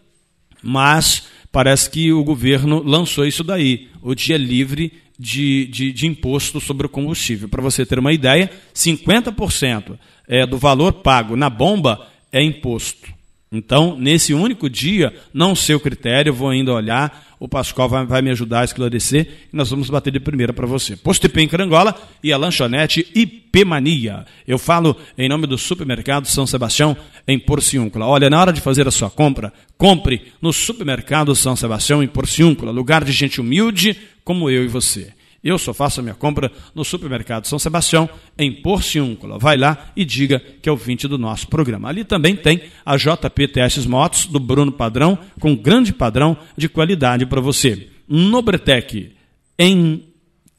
mas 0.64 1.28
parece 1.52 1.90
que 1.90 2.12
o 2.12 2.24
governo 2.24 2.82
lançou 2.84 3.26
isso 3.26 3.44
daí, 3.44 3.90
o 4.02 4.14
dia 4.14 4.38
livre 4.38 4.92
de, 5.18 5.66
de, 5.68 5.92
de 5.92 6.08
imposto 6.08 6.62
sobre 6.62 6.86
o 6.86 6.90
combustível. 6.90 7.50
Para 7.50 7.62
você 7.62 7.86
ter 7.86 8.00
uma 8.00 8.14
ideia, 8.14 8.52
50% 8.74 9.98
é, 10.28 10.46
do 10.46 10.58
valor 10.58 10.94
pago 10.94 11.36
na 11.36 11.50
bomba 11.50 12.08
é 12.32 12.42
imposto. 12.44 13.17
Então, 13.52 13.98
nesse 13.98 14.34
único 14.34 14.70
dia, 14.70 15.14
não 15.34 15.56
sei 15.56 15.74
o 15.74 15.80
critério, 15.80 16.34
vou 16.34 16.50
ainda 16.50 16.74
olhar, 16.74 17.36
o 17.40 17.48
Pascoal 17.48 17.88
vai, 17.88 18.06
vai 18.06 18.22
me 18.22 18.30
ajudar 18.32 18.62
a 18.62 18.66
esclarecer 18.66 19.48
e 19.54 19.56
nós 19.56 19.70
vamos 19.70 19.90
bater 19.90 20.12
de 20.12 20.20
primeira 20.20 20.52
para 20.52 20.68
você. 20.68 20.98
Posto 20.98 21.28
IP 21.28 21.42
em 21.42 21.48
Carangola 21.48 21.96
e 22.22 22.34
a 22.34 22.38
lanchonete 22.38 23.08
IP 23.16 23.64
Mania. 23.64 24.26
Eu 24.46 24.58
falo 24.58 24.98
em 25.18 25.30
nome 25.30 25.48
do 25.48 25.58
supermercado 25.58 26.28
São 26.28 26.46
Sebastião 26.46 26.98
em 27.26 27.40
Porciúncula. 27.40 28.06
Olha, 28.06 28.30
na 28.30 28.40
hora 28.40 28.52
de 28.52 28.60
fazer 28.60 28.86
a 28.86 28.92
sua 28.92 29.10
compra, 29.10 29.54
compre 29.78 30.24
no 30.42 30.52
supermercado 30.52 31.34
São 31.34 31.56
Sebastião 31.56 32.04
em 32.04 32.08
Porciúncula, 32.08 32.72
lugar 32.72 33.06
de 33.06 33.14
gente 33.14 33.40
humilde 33.40 33.96
como 34.26 34.50
eu 34.50 34.66
e 34.66 34.68
você. 34.68 35.14
Eu 35.48 35.58
só 35.58 35.74
faço 35.74 36.02
a 36.02 36.04
minha 36.04 36.14
compra 36.14 36.52
no 36.76 36.84
supermercado 36.84 37.48
São 37.48 37.58
Sebastião, 37.58 38.10
em 38.38 38.52
Porciúncula. 38.52 39.40
Vai 39.40 39.56
lá 39.56 39.92
e 39.96 40.04
diga 40.04 40.42
que 40.62 40.68
é 40.68 40.72
ouvinte 40.72 41.08
do 41.08 41.18
nosso 41.18 41.48
programa. 41.48 41.88
Ali 41.88 42.04
também 42.04 42.36
tem 42.36 42.64
a 42.86 42.98
JP 42.98 43.48
Testes 43.48 43.86
Motos, 43.86 44.26
do 44.26 44.42
Bruno 44.42 44.74
Padrão, 44.74 45.18
com 45.40 45.56
grande 45.56 45.94
padrão 45.94 46.36
de 46.58 46.68
qualidade 46.68 47.26
para 47.26 47.40
você. 47.40 47.88
Nobretec, 48.10 49.14
em 49.58 50.04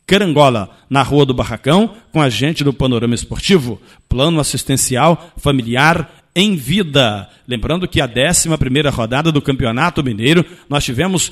Carangola, 0.07 0.71
na 0.89 1.03
Rua 1.03 1.27
do 1.27 1.35
Barracão, 1.35 1.95
com 2.11 2.23
a 2.23 2.31
gente 2.31 2.65
do 2.65 2.73
Panorama 2.73 3.15
Esportivo. 3.15 3.79
Plano 4.09 4.41
assistencial 4.41 5.33
familiar 5.37 6.11
em 6.35 6.57
vida. 6.57 7.29
Lembrando 7.47 7.87
que 7.87 8.01
a 8.01 8.09
11 8.09 8.57
primeira 8.57 8.89
rodada 8.89 9.31
do 9.31 9.43
Campeonato 9.43 10.03
Mineiro, 10.03 10.47
nós 10.67 10.83
tivemos 10.83 11.31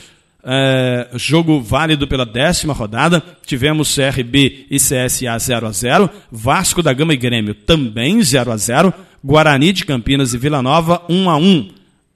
é, 0.49 1.09
jogo 1.15 1.61
válido 1.61 2.07
pela 2.07 2.25
décima 2.25 2.73
rodada. 2.73 3.21
Tivemos 3.45 3.93
CRB 3.93 4.67
e 4.71 4.77
CSA 4.77 5.37
0 5.37 5.67
a 5.67 5.73
0 5.73 6.11
Vasco 6.31 6.83
da 6.83 6.93
Gama 6.93 7.13
e 7.13 7.17
Grêmio 7.17 7.53
também 7.53 8.23
0 8.23 8.53
a 8.53 8.57
0 8.57 8.95
Guarani 9.25 9.73
de 9.73 9.85
Campinas 9.85 10.33
e 10.33 10.39
Vila 10.39 10.63
Nova 10.63 11.03
1 11.09 11.29
a 11.29 11.37
1 11.37 11.69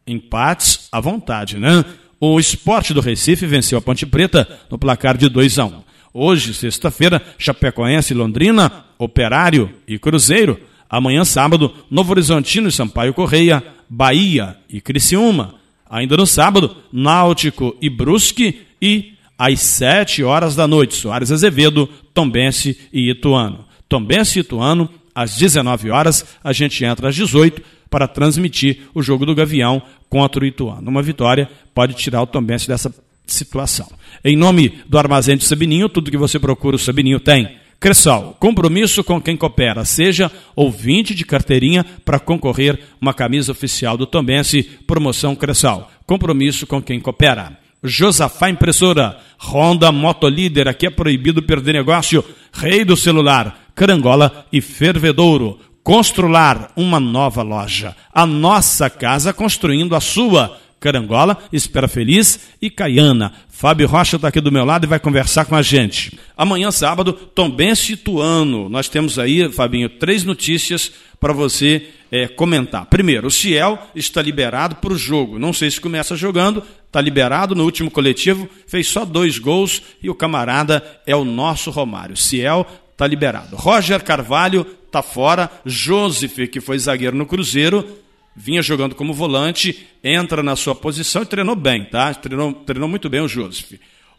Empates 0.07 0.89
à 0.93 1.01
vontade, 1.01 1.59
né? 1.59 1.85
O 2.21 2.39
Esporte 2.39 2.95
do 2.95 3.01
Recife 3.01 3.47
venceu 3.47 3.79
a 3.79 3.83
Ponte 3.83 4.07
Preta 4.07 4.47
no 4.71 4.79
placar 4.79 5.17
de 5.17 5.29
2 5.29 5.59
a 5.59 5.65
1 5.65 5.83
Hoje, 6.13 6.55
sexta-feira, 6.55 7.23
Chapecoense 7.39 8.13
e 8.13 8.17
Londrina, 8.17 8.85
Operário 8.99 9.71
e 9.87 9.99
Cruzeiro. 9.99 10.59
Amanhã, 10.89 11.25
sábado, 11.25 11.73
Novo 11.89 12.11
Horizontino 12.11 12.69
e 12.69 12.73
Sampaio 12.73 13.15
Correia, 13.15 13.63
Bahia 13.89 14.57
e 14.69 14.81
Criciúma. 14.81 15.60
Ainda 15.91 16.17
no 16.17 16.25
sábado, 16.25 16.77
Náutico 16.93 17.77
e 17.83 17.91
Brusque 17.91 18.61
e 18.81 19.15
às 19.37 19.61
7 19.61 20.23
horas 20.23 20.55
da 20.55 20.69
noite, 20.69 20.95
Soares 20.95 21.33
Azevedo, 21.33 21.89
Tombense 22.15 22.79
e 22.93 23.11
Ituano. 23.11 23.65
Tombense 23.89 24.39
e 24.39 24.43
Ituano, 24.43 24.89
às 25.13 25.37
19 25.37 25.91
horas, 25.91 26.25
a 26.45 26.53
gente 26.53 26.85
entra 26.85 27.09
às 27.09 27.17
18 27.17 27.61
para 27.91 28.07
transmitir 28.07 28.83
o 28.95 29.03
jogo 29.03 29.27
do 29.27 29.35
Gavião 29.35 29.83
contra 30.09 30.45
o 30.45 30.47
Ituano. 30.47 30.89
Uma 30.89 31.03
vitória 31.03 31.51
pode 31.75 31.95
tirar 31.95 32.23
o 32.23 32.27
Tombense 32.27 32.69
dessa 32.69 32.95
situação. 33.27 33.91
Em 34.25 34.37
nome 34.37 34.81
do 34.87 34.97
Armazém 34.97 35.37
de 35.37 35.45
Sabininho, 35.45 35.89
tudo 35.89 36.11
que 36.11 36.17
você 36.17 36.39
procura 36.39 36.77
o 36.77 36.79
Sabininho 36.79 37.19
tem. 37.19 37.57
Cressol, 37.81 38.37
compromisso 38.39 39.03
com 39.03 39.19
quem 39.19 39.39
coopera. 39.39 39.87
Seja 39.87 40.31
ouvinte 40.55 41.15
de 41.15 41.25
carteirinha 41.25 41.83
para 42.05 42.21
concorrer 42.21 42.79
uma 43.01 43.15
camisa 43.15 43.53
oficial 43.53 43.97
do 43.97 44.05
Tombense, 44.05 44.63
promoção 44.87 45.35
Cressol. 45.35 45.89
Compromisso 46.07 46.67
com 46.67 46.83
quem 46.83 47.01
coopera. 47.01 47.57
Josafá 47.83 48.51
Impressora, 48.51 49.19
Honda 49.43 49.91
Motolíder, 49.91 50.69
aqui 50.69 50.87
é 50.87 50.91
proibido 50.91 51.43
perder 51.43 51.73
negócio. 51.73 52.23
Rei 52.53 52.85
do 52.85 52.99
celular, 52.99 53.71
Carangola 53.75 54.45
e 54.53 54.61
Fervedouro. 54.61 55.59
Constrular 55.83 56.71
uma 56.77 57.01
nova 57.01 57.43
loja. 57.43 57.97
A 58.13 58.27
nossa 58.27 58.91
casa 58.91 59.33
construindo 59.33 59.97
a 59.97 60.01
sua. 60.01 60.59
Carangola, 60.81 61.39
Espera 61.53 61.87
Feliz 61.87 62.49
e 62.61 62.71
Caiana. 62.71 63.33
Fábio 63.51 63.87
Rocha 63.87 64.17
está 64.17 64.29
aqui 64.29 64.41
do 64.41 64.51
meu 64.51 64.65
lado 64.65 64.87
e 64.87 64.89
vai 64.89 64.99
conversar 64.99 65.45
com 65.45 65.55
a 65.55 65.61
gente. 65.61 66.19
Amanhã, 66.35 66.71
sábado, 66.71 67.13
Tombense 67.13 67.93
Ituano. 67.93 68.71
Nós 68.71 68.89
temos 68.89 69.19
aí, 69.19 69.53
Fabinho, 69.53 69.91
três 69.91 70.25
notícias 70.25 70.91
para 71.21 71.35
você 71.35 71.89
é, 72.11 72.27
comentar. 72.27 72.87
Primeiro, 72.87 73.29
o 73.29 73.31
Ciel 73.31 73.79
está 73.95 74.23
liberado 74.23 74.77
para 74.77 74.95
o 74.95 74.99
jogo. 74.99 75.39
Não 75.39 75.53
sei 75.53 75.71
se 75.71 75.79
começa 75.79 76.17
jogando, 76.17 76.63
está 76.87 77.01
liberado 77.01 77.55
no 77.55 77.65
último 77.65 77.91
coletivo, 77.91 78.49
fez 78.67 78.89
só 78.89 79.05
dois 79.05 79.39
gols 79.39 79.83
e 80.03 80.09
o 80.09 80.15
camarada 80.15 80.83
é 81.07 81.15
o 81.15 81.25
nosso 81.25 81.71
Romário. 81.71 82.17
Ciel 82.17 82.67
está 82.91 83.07
liberado. 83.07 83.57
Roger 83.57 84.03
Carvalho 84.03 84.67
está 84.87 85.03
fora. 85.03 85.51
Joseph, 85.67 86.49
que 86.51 86.61
foi 86.61 86.79
zagueiro 86.79 87.17
no 87.17 87.27
Cruzeiro, 87.27 87.87
vinha 88.35 88.63
jogando 88.63 88.95
como 88.95 89.13
volante, 89.13 89.87
entra 90.03 90.43
na 90.43 90.57
sua 90.57 90.75
posição 90.75 91.23
e 91.23 91.27
treinou 91.27 91.57
bem, 91.57 91.85
tá? 91.85 92.13
Treinou, 92.15 92.53
treinou 92.53 92.89
muito 92.89 93.09
bem 93.09 93.21
o 93.21 93.29
Joseph. 93.29 93.73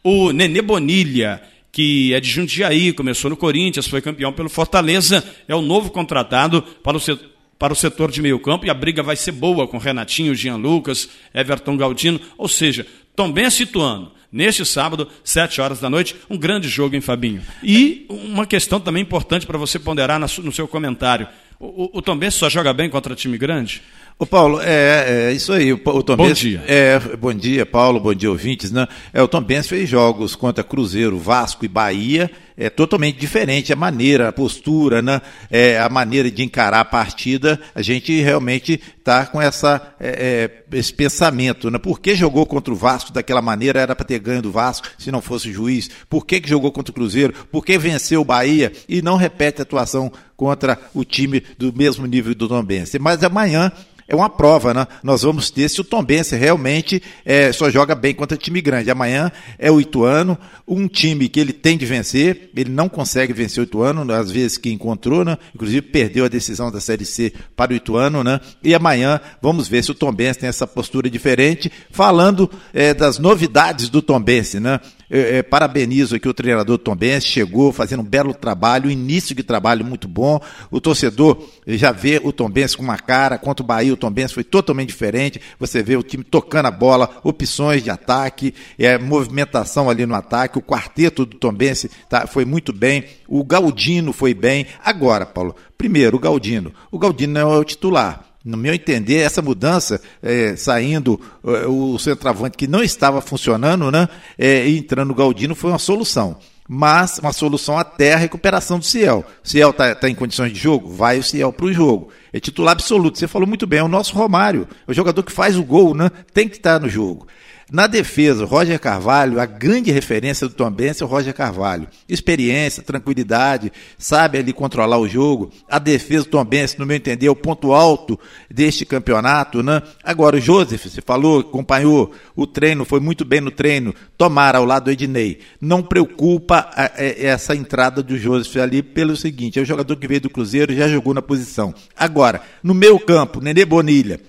O 0.03 0.31
Nenê 0.31 0.61
Bonilha, 0.61 1.41
que 1.71 2.13
é 2.13 2.19
de 2.19 2.29
Jundiaí, 2.29 2.91
começou 2.93 3.29
no 3.29 3.37
Corinthians, 3.37 3.87
foi 3.87 4.01
campeão 4.01 4.33
pelo 4.33 4.49
Fortaleza, 4.49 5.23
é 5.47 5.55
o 5.55 5.61
novo 5.61 5.89
contratado 5.91 6.61
para 6.61 6.97
o 6.97 6.99
setor, 6.99 7.31
para 7.57 7.73
o 7.73 7.75
setor 7.75 8.09
de 8.09 8.23
meio 8.23 8.39
campo 8.39 8.65
e 8.65 8.71
a 8.71 8.73
briga 8.73 9.03
vai 9.03 9.15
ser 9.15 9.33
boa 9.33 9.67
com 9.67 9.77
Renatinho, 9.77 10.33
Jean 10.33 10.55
Lucas, 10.55 11.07
Everton 11.31 11.77
Galdino, 11.77 12.19
ou 12.35 12.47
seja, 12.47 12.87
bem 13.31 13.47
situando. 13.51 14.11
Neste 14.31 14.65
sábado, 14.65 15.07
sete 15.23 15.59
horas 15.61 15.79
da 15.79 15.89
noite, 15.89 16.15
um 16.29 16.37
grande 16.37 16.67
jogo 16.69 16.95
em 16.95 17.01
Fabinho. 17.01 17.41
E 17.61 18.05
uma 18.09 18.47
questão 18.47 18.79
também 18.79 19.03
importante 19.03 19.45
para 19.45 19.57
você 19.57 19.77
ponderar 19.77 20.19
no 20.19 20.51
seu 20.51 20.67
comentário. 20.67 21.27
O, 21.61 21.99
o 21.99 22.01
Tom 22.01 22.17
Benz 22.17 22.33
só 22.33 22.49
joga 22.49 22.73
bem 22.73 22.89
contra 22.89 23.13
time 23.13 23.37
grande? 23.37 23.83
Ô 24.17 24.25
Paulo, 24.25 24.59
é, 24.59 25.27
é 25.29 25.31
isso 25.31 25.53
aí. 25.53 25.71
O, 25.71 25.75
o 25.75 26.01
Tom 26.01 26.17
bom 26.17 26.25
Benz, 26.25 26.39
dia. 26.39 26.63
É, 26.67 26.99
bom 27.15 27.31
dia, 27.31 27.67
Paulo. 27.67 27.99
Bom 27.99 28.15
dia, 28.15 28.31
ouvintes. 28.31 28.71
Né? 28.71 28.87
É, 29.13 29.21
o 29.21 29.27
Tom 29.27 29.41
Benz 29.41 29.67
fez 29.67 29.87
jogos 29.87 30.35
contra 30.35 30.63
Cruzeiro, 30.63 31.19
Vasco 31.19 31.63
e 31.63 31.67
Bahia. 31.67 32.31
É 32.57 32.69
totalmente 32.69 33.17
diferente 33.17 33.71
a 33.71 33.75
maneira, 33.75 34.29
a 34.29 34.31
postura, 34.31 35.01
né? 35.01 35.21
É, 35.49 35.79
a 35.79 35.89
maneira 35.89 36.29
de 36.29 36.43
encarar 36.43 36.81
a 36.81 36.85
partida. 36.85 37.59
A 37.73 37.81
gente 37.81 38.19
realmente 38.21 38.79
está 38.97 39.25
com 39.25 39.41
essa, 39.41 39.95
é, 39.99 40.61
é, 40.71 40.77
esse 40.77 40.93
pensamento. 40.93 41.69
Né? 41.69 41.77
Por 41.77 41.99
que 41.99 42.15
jogou 42.15 42.45
contra 42.45 42.73
o 42.73 42.77
Vasco 42.77 43.11
daquela 43.11 43.41
maneira? 43.41 43.79
Era 43.79 43.95
para 43.95 44.05
ter 44.05 44.19
ganho 44.19 44.41
do 44.41 44.51
Vasco 44.51 44.87
se 44.97 45.11
não 45.11 45.21
fosse 45.21 45.51
juiz. 45.51 45.89
Por 46.09 46.25
que, 46.25 46.39
que 46.39 46.49
jogou 46.49 46.71
contra 46.71 46.91
o 46.91 46.95
Cruzeiro? 46.95 47.33
Por 47.51 47.65
que 47.65 47.77
venceu 47.77 48.21
o 48.21 48.25
Bahia 48.25 48.71
e 48.87 49.01
não 49.01 49.15
repete 49.15 49.61
a 49.61 49.63
atuação 49.63 50.11
contra 50.35 50.79
o 50.93 51.03
time 51.03 51.43
do 51.57 51.73
mesmo 51.73 52.05
nível 52.05 52.33
do 52.33 52.47
Tom 52.47 52.63
Benz? 52.63 52.93
Mas 52.99 53.23
amanhã 53.23 53.71
é 54.11 54.15
uma 54.15 54.29
prova, 54.29 54.73
né? 54.73 54.85
Nós 55.01 55.21
vamos 55.21 55.49
ter 55.49 55.69
se 55.69 55.79
o 55.79 55.85
Tombense 55.85 56.35
realmente 56.35 57.01
é, 57.23 57.53
só 57.53 57.69
joga 57.69 57.95
bem 57.95 58.13
contra 58.13 58.35
time 58.35 58.59
grande. 58.59 58.91
Amanhã 58.91 59.31
é 59.57 59.71
o 59.71 59.79
Ituano, 59.79 60.37
um 60.67 60.85
time 60.85 61.29
que 61.29 61.39
ele 61.39 61.53
tem 61.53 61.77
de 61.77 61.85
vencer, 61.85 62.51
ele 62.53 62.69
não 62.69 62.89
consegue 62.89 63.31
vencer 63.31 63.61
o 63.61 63.63
Ituano, 63.63 64.11
às 64.11 64.29
vezes 64.29 64.57
que 64.57 64.69
encontrou, 64.69 65.23
né? 65.23 65.37
Inclusive 65.55 65.81
perdeu 65.81 66.25
a 66.25 66.27
decisão 66.27 66.69
da 66.69 66.81
Série 66.81 67.05
C 67.05 67.31
para 67.55 67.71
o 67.71 67.75
Ituano, 67.75 68.21
né? 68.21 68.41
E 68.61 68.75
amanhã 68.75 69.21
vamos 69.41 69.69
ver 69.69 69.81
se 69.81 69.91
o 69.91 69.95
Tombense 69.95 70.39
tem 70.39 70.49
essa 70.49 70.67
postura 70.67 71.09
diferente, 71.09 71.71
falando 71.89 72.51
é, 72.73 72.93
das 72.93 73.17
novidades 73.17 73.87
do 73.87 74.01
Tombense, 74.01 74.59
né? 74.59 74.81
É, 75.13 75.39
é, 75.39 75.43
parabenizo 75.43 76.15
aqui 76.15 76.29
o 76.29 76.33
treinador 76.33 76.77
Tom 76.77 76.95
Benz, 76.95 77.25
chegou 77.25 77.73
fazendo 77.73 77.99
um 77.99 78.05
belo 78.05 78.33
trabalho, 78.33 78.89
início 78.89 79.35
de 79.35 79.43
trabalho 79.43 79.83
muito 79.83 80.07
bom. 80.07 80.39
O 80.71 80.79
torcedor 80.79 81.45
já 81.67 81.91
vê 81.91 82.21
o 82.23 82.31
Tom 82.31 82.49
Benz 82.49 82.75
com 82.75 82.81
uma 82.81 82.97
cara, 82.97 83.37
contra 83.37 83.61
o 83.61 83.67
Bahia, 83.67 83.91
o 83.91 83.97
Tom 83.97 84.09
Benz 84.09 84.31
foi 84.31 84.45
totalmente 84.45 84.87
diferente. 84.87 85.41
Você 85.59 85.83
vê 85.83 85.97
o 85.97 86.03
time 86.03 86.23
tocando 86.23 86.67
a 86.67 86.71
bola, 86.71 87.09
opções 87.25 87.83
de 87.83 87.89
ataque, 87.89 88.53
é, 88.79 88.97
movimentação 88.97 89.89
ali 89.89 90.05
no 90.05 90.15
ataque. 90.15 90.57
O 90.57 90.61
quarteto 90.61 91.25
do 91.25 91.35
Tom 91.37 91.51
Benz 91.51 91.87
tá, 92.07 92.25
foi 92.25 92.45
muito 92.45 92.71
bem. 92.71 93.03
O 93.27 93.43
Galdino 93.43 94.13
foi 94.13 94.33
bem. 94.33 94.65
Agora, 94.81 95.25
Paulo, 95.25 95.53
primeiro, 95.77 96.15
o 96.15 96.19
Galdino. 96.21 96.71
O 96.89 96.97
Galdino 96.97 97.33
não 97.33 97.53
é 97.53 97.57
o 97.57 97.65
titular. 97.65 98.30
No 98.43 98.57
meu 98.57 98.73
entender, 98.73 99.17
essa 99.17 99.41
mudança, 99.41 100.01
é, 100.21 100.55
saindo 100.55 101.19
é, 101.45 101.67
o 101.67 101.97
centroavante 101.99 102.57
que 102.57 102.67
não 102.67 102.81
estava 102.81 103.21
funcionando, 103.21 103.91
né, 103.91 104.09
é, 104.37 104.67
e 104.67 104.79
entrando 104.79 105.11
o 105.11 105.15
Galdino, 105.15 105.53
foi 105.53 105.71
uma 105.71 105.77
solução. 105.79 106.37
Mas 106.67 107.19
uma 107.19 107.33
solução 107.33 107.77
até 107.77 108.13
a 108.13 108.17
recuperação 108.17 108.79
do 108.79 108.85
Ciel. 108.85 109.25
O 109.43 109.47
Ciel 109.47 109.71
está 109.71 109.93
tá 109.93 110.09
em 110.09 110.15
condições 110.15 110.53
de 110.53 110.59
jogo? 110.59 110.89
Vai 110.89 111.19
o 111.19 111.23
Ciel 111.23 111.51
para 111.51 111.65
o 111.65 111.73
jogo. 111.73 112.09
É 112.31 112.39
titular 112.39 112.71
absoluto. 112.71 113.19
Você 113.19 113.27
falou 113.27 113.47
muito 113.47 113.67
bem, 113.67 113.79
é 113.79 113.83
o 113.83 113.89
nosso 113.89 114.15
Romário. 114.15 114.67
É 114.87 114.91
o 114.91 114.93
jogador 114.93 115.21
que 115.21 115.33
faz 115.33 115.57
o 115.57 115.63
gol, 115.63 115.93
né? 115.93 116.09
Tem 116.33 116.47
que 116.47 116.55
estar 116.55 116.79
no 116.79 116.87
jogo. 116.87 117.27
Na 117.71 117.87
defesa, 117.87 118.43
Roger 118.43 118.77
Carvalho, 118.77 119.39
a 119.39 119.45
grande 119.45 119.91
referência 119.91 120.45
do 120.45 120.53
Tom 120.53 120.69
Benz 120.69 120.99
é 120.99 121.05
o 121.05 121.07
Roger 121.07 121.33
Carvalho. 121.33 121.87
Experiência, 122.09 122.83
tranquilidade, 122.83 123.71
sabe 123.97 124.37
ali 124.37 124.51
controlar 124.51 124.97
o 124.97 125.07
jogo. 125.07 125.49
A 125.69 125.79
defesa 125.79 126.25
do 126.25 126.31
Tom 126.31 126.43
Benz, 126.43 126.75
no 126.75 126.85
meu 126.85 126.97
entender, 126.97 127.27
é 127.27 127.31
o 127.31 127.35
ponto 127.35 127.71
alto 127.71 128.19
deste 128.49 128.85
campeonato, 128.85 129.63
né? 129.63 129.81
Agora, 130.03 130.35
o 130.35 130.41
Joseph, 130.41 130.83
você 130.83 131.01
falou, 131.01 131.39
acompanhou 131.39 132.11
o 132.35 132.45
treino, 132.45 132.83
foi 132.83 132.99
muito 132.99 133.23
bem 133.23 133.39
no 133.39 133.51
treino. 133.51 133.95
Tomara 134.17 134.57
ao 134.57 134.65
lado 134.65 134.83
do 134.85 134.91
Ednei. 134.91 135.39
Não 135.61 135.81
preocupa 135.81 136.69
a, 136.75 136.87
a, 136.87 136.91
essa 136.97 137.55
entrada 137.55 138.03
do 138.03 138.17
Joseph 138.17 138.57
ali 138.57 138.83
pelo 138.83 139.15
seguinte, 139.15 139.59
é 139.59 139.61
o 139.61 139.65
jogador 139.65 139.95
que 139.95 140.09
veio 140.09 140.19
do 140.19 140.29
Cruzeiro, 140.29 140.75
já 140.75 140.89
jogou 140.89 141.13
na 141.13 141.21
posição. 141.21 141.73
Agora, 141.95 142.41
no 142.61 142.73
meu 142.73 142.99
campo, 142.99 143.39
Nenê 143.39 143.63
Bonilha, 143.63 144.19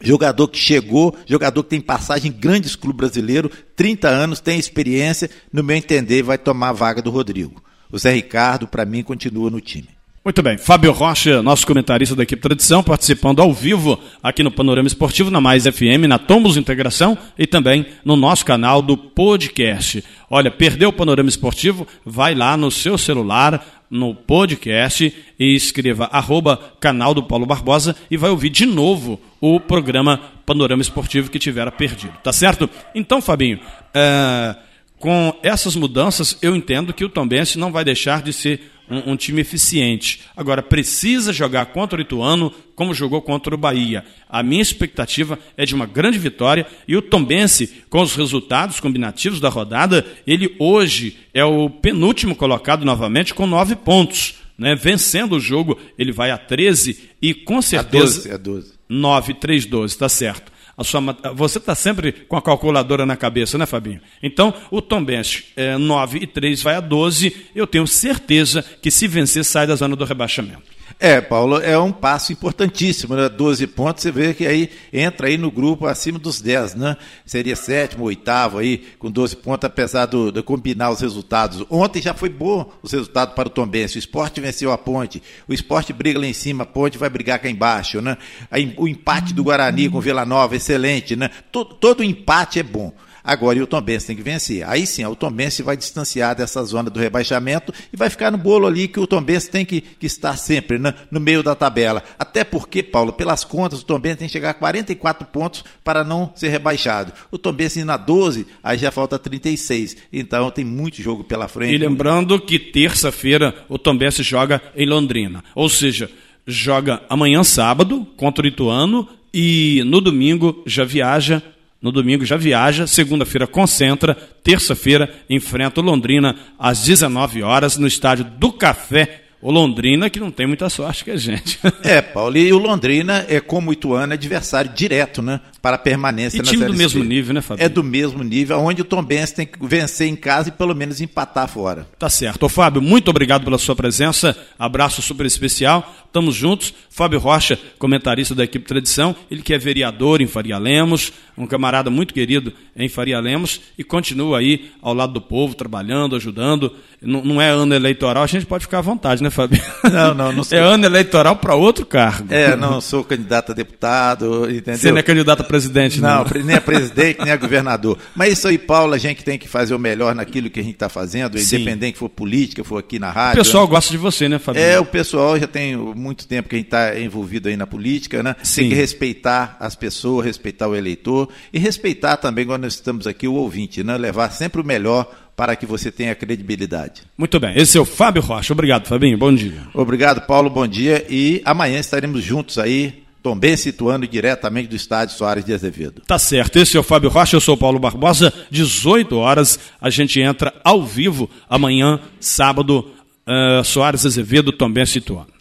Jogador 0.00 0.48
que 0.48 0.58
chegou, 0.58 1.16
jogador 1.26 1.64
que 1.64 1.70
tem 1.70 1.80
passagem 1.80 2.30
em 2.30 2.34
grandes 2.34 2.76
clubes 2.76 2.98
brasileiros, 2.98 3.50
30 3.74 4.08
anos, 4.08 4.40
tem 4.40 4.58
experiência, 4.58 5.28
no 5.52 5.64
meu 5.64 5.76
entender, 5.76 6.22
vai 6.22 6.38
tomar 6.38 6.68
a 6.68 6.72
vaga 6.72 7.02
do 7.02 7.10
Rodrigo. 7.10 7.62
O 7.90 7.98
Zé 7.98 8.12
Ricardo, 8.12 8.68
para 8.68 8.84
mim, 8.84 9.02
continua 9.02 9.50
no 9.50 9.60
time. 9.60 9.97
Muito 10.28 10.42
bem. 10.42 10.58
Fábio 10.58 10.92
Rocha, 10.92 11.42
nosso 11.42 11.66
comentarista 11.66 12.14
da 12.14 12.22
equipe 12.22 12.42
Tradição, 12.42 12.82
participando 12.82 13.40
ao 13.40 13.50
vivo 13.50 13.98
aqui 14.22 14.42
no 14.42 14.50
Panorama 14.50 14.86
Esportivo, 14.86 15.30
na 15.30 15.40
Mais 15.40 15.64
FM, 15.64 16.04
na 16.06 16.18
Tombos 16.18 16.58
Integração 16.58 17.16
e 17.38 17.46
também 17.46 17.86
no 18.04 18.14
nosso 18.14 18.44
canal 18.44 18.82
do 18.82 18.94
podcast. 18.94 20.04
Olha, 20.28 20.50
perdeu 20.50 20.90
o 20.90 20.92
Panorama 20.92 21.30
Esportivo? 21.30 21.88
Vai 22.04 22.34
lá 22.34 22.58
no 22.58 22.70
seu 22.70 22.98
celular, 22.98 23.64
no 23.90 24.14
podcast 24.14 25.14
e 25.40 25.54
escreva 25.54 26.10
arroba 26.12 26.60
canal 26.78 27.14
do 27.14 27.22
Paulo 27.22 27.46
Barbosa 27.46 27.96
e 28.10 28.18
vai 28.18 28.28
ouvir 28.28 28.50
de 28.50 28.66
novo 28.66 29.18
o 29.40 29.58
programa 29.58 30.20
Panorama 30.44 30.82
Esportivo 30.82 31.30
que 31.30 31.38
tivera 31.38 31.72
perdido, 31.72 32.12
tá 32.22 32.34
certo? 32.34 32.68
Então, 32.94 33.22
Fabinho, 33.22 33.60
é, 33.94 34.56
com 34.98 35.34
essas 35.42 35.76
mudanças, 35.76 36.36
eu 36.42 36.56
entendo 36.56 36.92
que 36.92 37.04
o 37.04 37.08
Tombense 37.08 37.58
não 37.58 37.70
vai 37.70 37.84
deixar 37.84 38.22
de 38.22 38.32
ser 38.32 38.60
um, 38.90 39.12
um, 39.12 39.16
time 39.16 39.40
eficiente. 39.40 40.20
Agora, 40.36 40.62
precisa 40.62 41.32
jogar 41.32 41.66
contra 41.66 41.98
o 41.98 42.00
Ituano 42.00 42.52
como 42.74 42.94
jogou 42.94 43.20
contra 43.20 43.54
o 43.54 43.58
Bahia. 43.58 44.04
A 44.28 44.42
minha 44.42 44.62
expectativa 44.62 45.38
é 45.56 45.64
de 45.64 45.74
uma 45.74 45.86
grande 45.86 46.18
vitória 46.18 46.66
e 46.86 46.96
o 46.96 47.02
Tombense, 47.02 47.82
com 47.90 48.00
os 48.02 48.14
resultados 48.14 48.80
combinativos 48.80 49.40
da 49.40 49.48
rodada, 49.48 50.06
ele 50.26 50.54
hoje 50.58 51.18
é 51.34 51.44
o 51.44 51.68
penúltimo 51.68 52.34
colocado 52.34 52.84
novamente 52.84 53.34
com 53.34 53.46
nove 53.46 53.76
pontos. 53.76 54.36
Né? 54.56 54.74
Vencendo 54.74 55.36
o 55.36 55.40
jogo, 55.40 55.78
ele 55.98 56.10
vai 56.10 56.30
a 56.30 56.38
13 56.38 56.98
e 57.22 57.34
com 57.34 57.62
certeza. 57.62 58.20
A 58.20 58.32
12, 58.32 58.32
a 58.32 58.36
12. 58.36 58.72
9, 58.88 59.34
3, 59.34 59.66
12, 59.66 59.94
está 59.94 60.08
certo. 60.08 60.50
A 60.78 60.84
sua, 60.84 61.00
você 61.34 61.58
está 61.58 61.74
sempre 61.74 62.12
com 62.12 62.36
a 62.36 62.42
calculadora 62.42 63.04
na 63.04 63.16
cabeça, 63.16 63.58
né, 63.58 63.66
Fabinho? 63.66 64.00
Então, 64.22 64.54
o 64.70 64.80
Tom 64.80 65.04
Bench 65.04 65.46
é, 65.56 65.76
9 65.76 66.20
e 66.22 66.26
3 66.26 66.62
vai 66.62 66.76
a 66.76 66.80
12. 66.80 67.34
Eu 67.52 67.66
tenho 67.66 67.84
certeza 67.84 68.64
que 68.80 68.88
se 68.88 69.08
vencer, 69.08 69.44
sai 69.44 69.66
da 69.66 69.74
zona 69.74 69.96
do 69.96 70.04
rebaixamento. 70.04 70.77
É, 71.00 71.20
Paulo, 71.20 71.58
é 71.58 71.78
um 71.78 71.92
passo 71.92 72.32
importantíssimo, 72.32 73.14
né? 73.14 73.28
12 73.28 73.68
pontos, 73.68 74.02
você 74.02 74.10
vê 74.10 74.34
que 74.34 74.44
aí 74.44 74.68
entra 74.92 75.28
aí 75.28 75.38
no 75.38 75.48
grupo 75.48 75.86
acima 75.86 76.18
dos 76.18 76.40
10, 76.40 76.74
né? 76.74 76.96
Seria 77.24 77.54
sétimo, 77.54 78.04
oitavo 78.04 78.58
aí, 78.58 78.78
com 78.98 79.08
12 79.08 79.36
pontos, 79.36 79.64
apesar 79.64 80.06
do, 80.06 80.32
de 80.32 80.42
combinar 80.42 80.90
os 80.90 81.00
resultados. 81.00 81.64
Ontem 81.70 82.02
já 82.02 82.14
foi 82.14 82.28
bom 82.28 82.68
os 82.82 82.90
resultados 82.90 83.36
para 83.36 83.46
o 83.46 83.50
Tombense. 83.50 83.96
O 83.96 84.00
esporte 84.00 84.40
venceu 84.40 84.72
a 84.72 84.78
ponte, 84.78 85.22
o 85.46 85.54
esporte 85.54 85.92
briga 85.92 86.18
lá 86.18 86.26
em 86.26 86.32
cima, 86.32 86.64
a 86.64 86.66
ponte 86.66 86.98
vai 86.98 87.08
brigar 87.08 87.38
cá 87.38 87.48
embaixo, 87.48 88.00
né? 88.00 88.18
Aí, 88.50 88.74
o 88.76 88.88
empate 88.88 89.32
do 89.32 89.44
Guarani 89.44 89.88
com 89.88 90.00
Vila 90.00 90.26
Nova, 90.26 90.56
excelente, 90.56 91.14
né? 91.14 91.30
Todo, 91.52 91.76
todo 91.76 92.02
empate 92.02 92.58
é 92.58 92.64
bom. 92.64 92.92
Agora, 93.28 93.58
e 93.58 93.62
o 93.62 93.66
Tombense 93.66 94.06
tem 94.06 94.16
que 94.16 94.22
vencer. 94.22 94.66
Aí 94.66 94.86
sim, 94.86 95.04
o 95.04 95.14
Tombense 95.14 95.62
vai 95.62 95.76
distanciar 95.76 96.34
dessa 96.34 96.64
zona 96.64 96.88
do 96.88 96.98
rebaixamento 96.98 97.74
e 97.92 97.96
vai 97.96 98.08
ficar 98.08 98.30
no 98.30 98.38
bolo 98.38 98.66
ali 98.66 98.88
que 98.88 98.98
o 98.98 99.06
Tombense 99.06 99.50
tem 99.50 99.66
que, 99.66 99.82
que 99.82 100.06
estar 100.06 100.34
sempre 100.38 100.78
né, 100.78 100.94
no 101.10 101.20
meio 101.20 101.42
da 101.42 101.54
tabela. 101.54 102.02
Até 102.18 102.42
porque, 102.42 102.82
Paulo, 102.82 103.12
pelas 103.12 103.44
contas, 103.44 103.82
o 103.82 103.84
Tombense 103.84 104.16
tem 104.16 104.28
que 104.28 104.32
chegar 104.32 104.48
a 104.48 104.54
44 104.54 105.26
pontos 105.26 105.62
para 105.84 106.02
não 106.02 106.32
ser 106.34 106.48
rebaixado. 106.48 107.12
O 107.30 107.36
Tombense 107.36 107.84
na 107.84 107.98
12, 107.98 108.46
aí 108.64 108.78
já 108.78 108.90
falta 108.90 109.18
36. 109.18 109.98
Então 110.10 110.50
tem 110.50 110.64
muito 110.64 111.02
jogo 111.02 111.22
pela 111.22 111.48
frente. 111.48 111.74
E 111.74 111.76
lembrando 111.76 112.40
que 112.40 112.58
terça-feira 112.58 113.54
o 113.68 113.78
Tombense 113.78 114.22
joga 114.22 114.62
em 114.74 114.86
Londrina. 114.86 115.44
Ou 115.54 115.68
seja, 115.68 116.10
joga 116.46 117.02
amanhã 117.10 117.44
sábado 117.44 118.06
contra 118.16 118.42
o 118.42 118.48
Ituano 118.48 119.06
e 119.34 119.82
no 119.84 120.00
domingo 120.00 120.62
já 120.64 120.82
viaja 120.82 121.42
no 121.80 121.92
domingo 121.92 122.24
já 122.24 122.36
viaja, 122.36 122.86
segunda-feira 122.86 123.46
concentra, 123.46 124.14
terça-feira 124.42 125.12
enfrenta 125.30 125.80
o 125.80 125.84
Londrina 125.84 126.36
às 126.58 126.82
19 126.82 127.42
horas 127.42 127.76
no 127.76 127.86
estádio 127.86 128.24
do 128.24 128.52
Café 128.52 129.22
o 129.40 129.52
Londrina 129.52 130.10
que 130.10 130.18
não 130.18 130.30
tem 130.30 130.46
muita 130.46 130.68
sorte 130.68 131.04
que 131.04 131.10
a 131.10 131.16
gente. 131.16 131.58
É, 131.84 132.02
Paulo, 132.02 132.36
e 132.36 132.52
o 132.52 132.58
Londrina 132.58 133.24
é 133.28 133.40
como 133.40 133.70
o 133.70 133.72
Ituano, 133.72 134.12
adversário 134.12 134.70
direto, 134.74 135.22
né? 135.22 135.40
Para 135.60 135.76
a 135.76 135.78
permanência 135.78 136.38
e 136.38 136.42
na 136.42 136.44
time 136.44 136.66
do 136.66 136.74
mesmo 136.74 137.02
nível, 137.02 137.34
né, 137.34 137.40
Fábio? 137.40 137.64
É 137.64 137.68
do 137.68 137.82
mesmo 137.82 138.22
nível, 138.22 138.58
onde 138.60 138.82
o 138.82 138.84
Tom 138.84 139.02
Benz 139.02 139.32
tem 139.32 139.46
que 139.46 139.58
vencer 139.60 140.06
em 140.06 140.14
casa 140.14 140.50
e 140.50 140.52
pelo 140.52 140.74
menos 140.74 141.00
empatar 141.00 141.48
fora. 141.48 141.86
Tá 141.98 142.08
certo. 142.08 142.44
Ô, 142.44 142.48
Fábio, 142.48 142.80
muito 142.80 143.08
obrigado 143.10 143.44
pela 143.44 143.58
sua 143.58 143.74
presença. 143.74 144.36
Abraço 144.58 145.02
super 145.02 145.26
especial. 145.26 145.94
Estamos 146.06 146.34
juntos. 146.34 146.72
Fábio 146.90 147.20
Rocha, 147.20 147.58
comentarista 147.78 148.34
da 148.34 148.42
equipe 148.42 148.66
Tradição, 148.66 149.14
ele 149.30 149.42
que 149.42 149.54
é 149.54 149.58
vereador 149.58 150.20
em 150.20 150.26
Faria 150.26 150.58
Lemos, 150.58 151.12
um 151.36 151.46
camarada 151.46 151.90
muito 151.90 152.12
querido 152.12 152.52
em 152.74 152.88
Faria 152.88 153.20
Lemos 153.20 153.60
e 153.78 153.84
continua 153.84 154.38
aí 154.38 154.70
ao 154.82 154.94
lado 154.94 155.12
do 155.12 155.20
povo, 155.20 155.54
trabalhando, 155.54 156.16
ajudando. 156.16 156.74
Não, 157.00 157.22
não 157.24 157.40
é 157.40 157.50
ano 157.50 157.74
eleitoral, 157.74 158.24
a 158.24 158.26
gente 158.26 158.46
pode 158.46 158.64
ficar 158.64 158.78
à 158.78 158.80
vontade, 158.80 159.22
né, 159.22 159.30
Fábio? 159.30 159.62
Não, 159.84 160.14
não, 160.14 160.32
não 160.32 160.42
sou... 160.44 160.58
É 160.58 160.60
ano 160.60 160.86
eleitoral 160.86 161.36
para 161.36 161.54
outro 161.54 161.86
cargo. 161.86 162.32
É, 162.34 162.56
não 162.56 162.80
sou 162.80 163.04
candidato 163.04 163.52
a 163.52 163.54
deputado, 163.54 164.50
entendeu? 164.50 164.76
Você 164.76 164.90
não 164.90 164.98
é 164.98 165.02
candidato 165.02 165.42
a 165.42 165.44
presidente, 165.48 166.00
não? 166.00 166.24
Não, 166.24 166.44
nem 166.44 166.56
a 166.56 166.60
presidente, 166.60 167.20
nem 167.22 167.32
a 167.32 167.36
governador. 167.36 167.98
Mas 168.14 168.34
isso 168.34 168.46
aí, 168.46 168.58
Paulo, 168.58 168.94
a 168.94 168.98
gente 168.98 169.24
tem 169.24 169.38
que 169.38 169.48
fazer 169.48 169.74
o 169.74 169.78
melhor 169.78 170.14
naquilo 170.14 170.48
que 170.50 170.60
a 170.60 170.62
gente 170.62 170.74
está 170.74 170.88
fazendo, 170.88 171.38
Sim. 171.38 171.56
independente 171.56 171.94
que 171.94 171.98
for 171.98 172.08
política, 172.08 172.62
for 172.62 172.78
aqui 172.78 172.98
na 172.98 173.10
rádio. 173.10 173.40
O 173.40 173.44
pessoal 173.44 173.64
né? 173.64 173.70
gosta 173.70 173.90
de 173.90 173.96
você, 173.96 174.28
né, 174.28 174.38
Fábio? 174.38 174.62
É, 174.62 174.78
o 174.78 174.86
pessoal 174.86 175.38
já 175.38 175.46
tem 175.46 175.76
muito 175.76 176.26
tempo 176.26 176.48
que 176.48 176.54
a 176.54 176.58
gente 176.58 176.66
está 176.66 176.98
envolvido 176.98 177.48
aí 177.48 177.56
na 177.56 177.66
política, 177.66 178.22
né? 178.22 178.36
Sim. 178.42 178.62
Tem 178.62 178.70
que 178.70 178.76
respeitar 178.76 179.56
as 179.58 179.74
pessoas, 179.74 180.26
respeitar 180.26 180.68
o 180.68 180.76
eleitor 180.76 181.28
e 181.52 181.58
respeitar 181.58 182.16
também, 182.18 182.46
quando 182.46 182.62
nós 182.62 182.74
estamos 182.74 183.06
aqui, 183.06 183.26
o 183.26 183.34
ouvinte, 183.34 183.82
né? 183.82 183.96
Levar 183.96 184.30
sempre 184.30 184.60
o 184.60 184.64
melhor 184.64 185.10
para 185.38 185.54
que 185.54 185.64
você 185.64 185.92
tenha 185.92 186.16
credibilidade. 186.16 187.02
Muito 187.16 187.38
bem. 187.38 187.56
Esse 187.56 187.78
é 187.78 187.80
o 187.80 187.84
Fábio 187.84 188.20
Rocha. 188.20 188.52
Obrigado, 188.52 188.88
Fabinho. 188.88 189.16
Bom 189.16 189.32
dia. 189.32 189.62
Obrigado, 189.72 190.26
Paulo. 190.26 190.50
Bom 190.50 190.66
dia. 190.66 191.06
E 191.08 191.40
amanhã 191.44 191.78
estaremos 191.78 192.24
juntos 192.24 192.58
aí 192.58 193.04
também 193.22 193.56
situando 193.56 194.06
diretamente 194.06 194.68
do 194.68 194.76
estádio 194.76 195.16
Soares 195.16 195.44
de 195.44 195.52
Azevedo. 195.52 196.02
Tá 196.06 196.18
certo, 196.18 196.58
esse 196.58 196.76
é 196.76 196.80
o 196.80 196.82
Fábio 196.82 197.10
Rocha, 197.10 197.36
eu 197.36 197.40
sou 197.40 197.54
o 197.54 197.58
Paulo 197.58 197.78
Barbosa, 197.78 198.32
18 198.50 199.16
horas, 199.16 199.58
a 199.80 199.90
gente 199.90 200.20
entra 200.20 200.52
ao 200.64 200.84
vivo 200.84 201.28
amanhã, 201.48 202.00
sábado, 202.20 202.90
uh, 203.26 203.64
Soares 203.64 204.06
Azevedo 204.06 204.52
também 204.52 204.86
situando. 204.86 205.38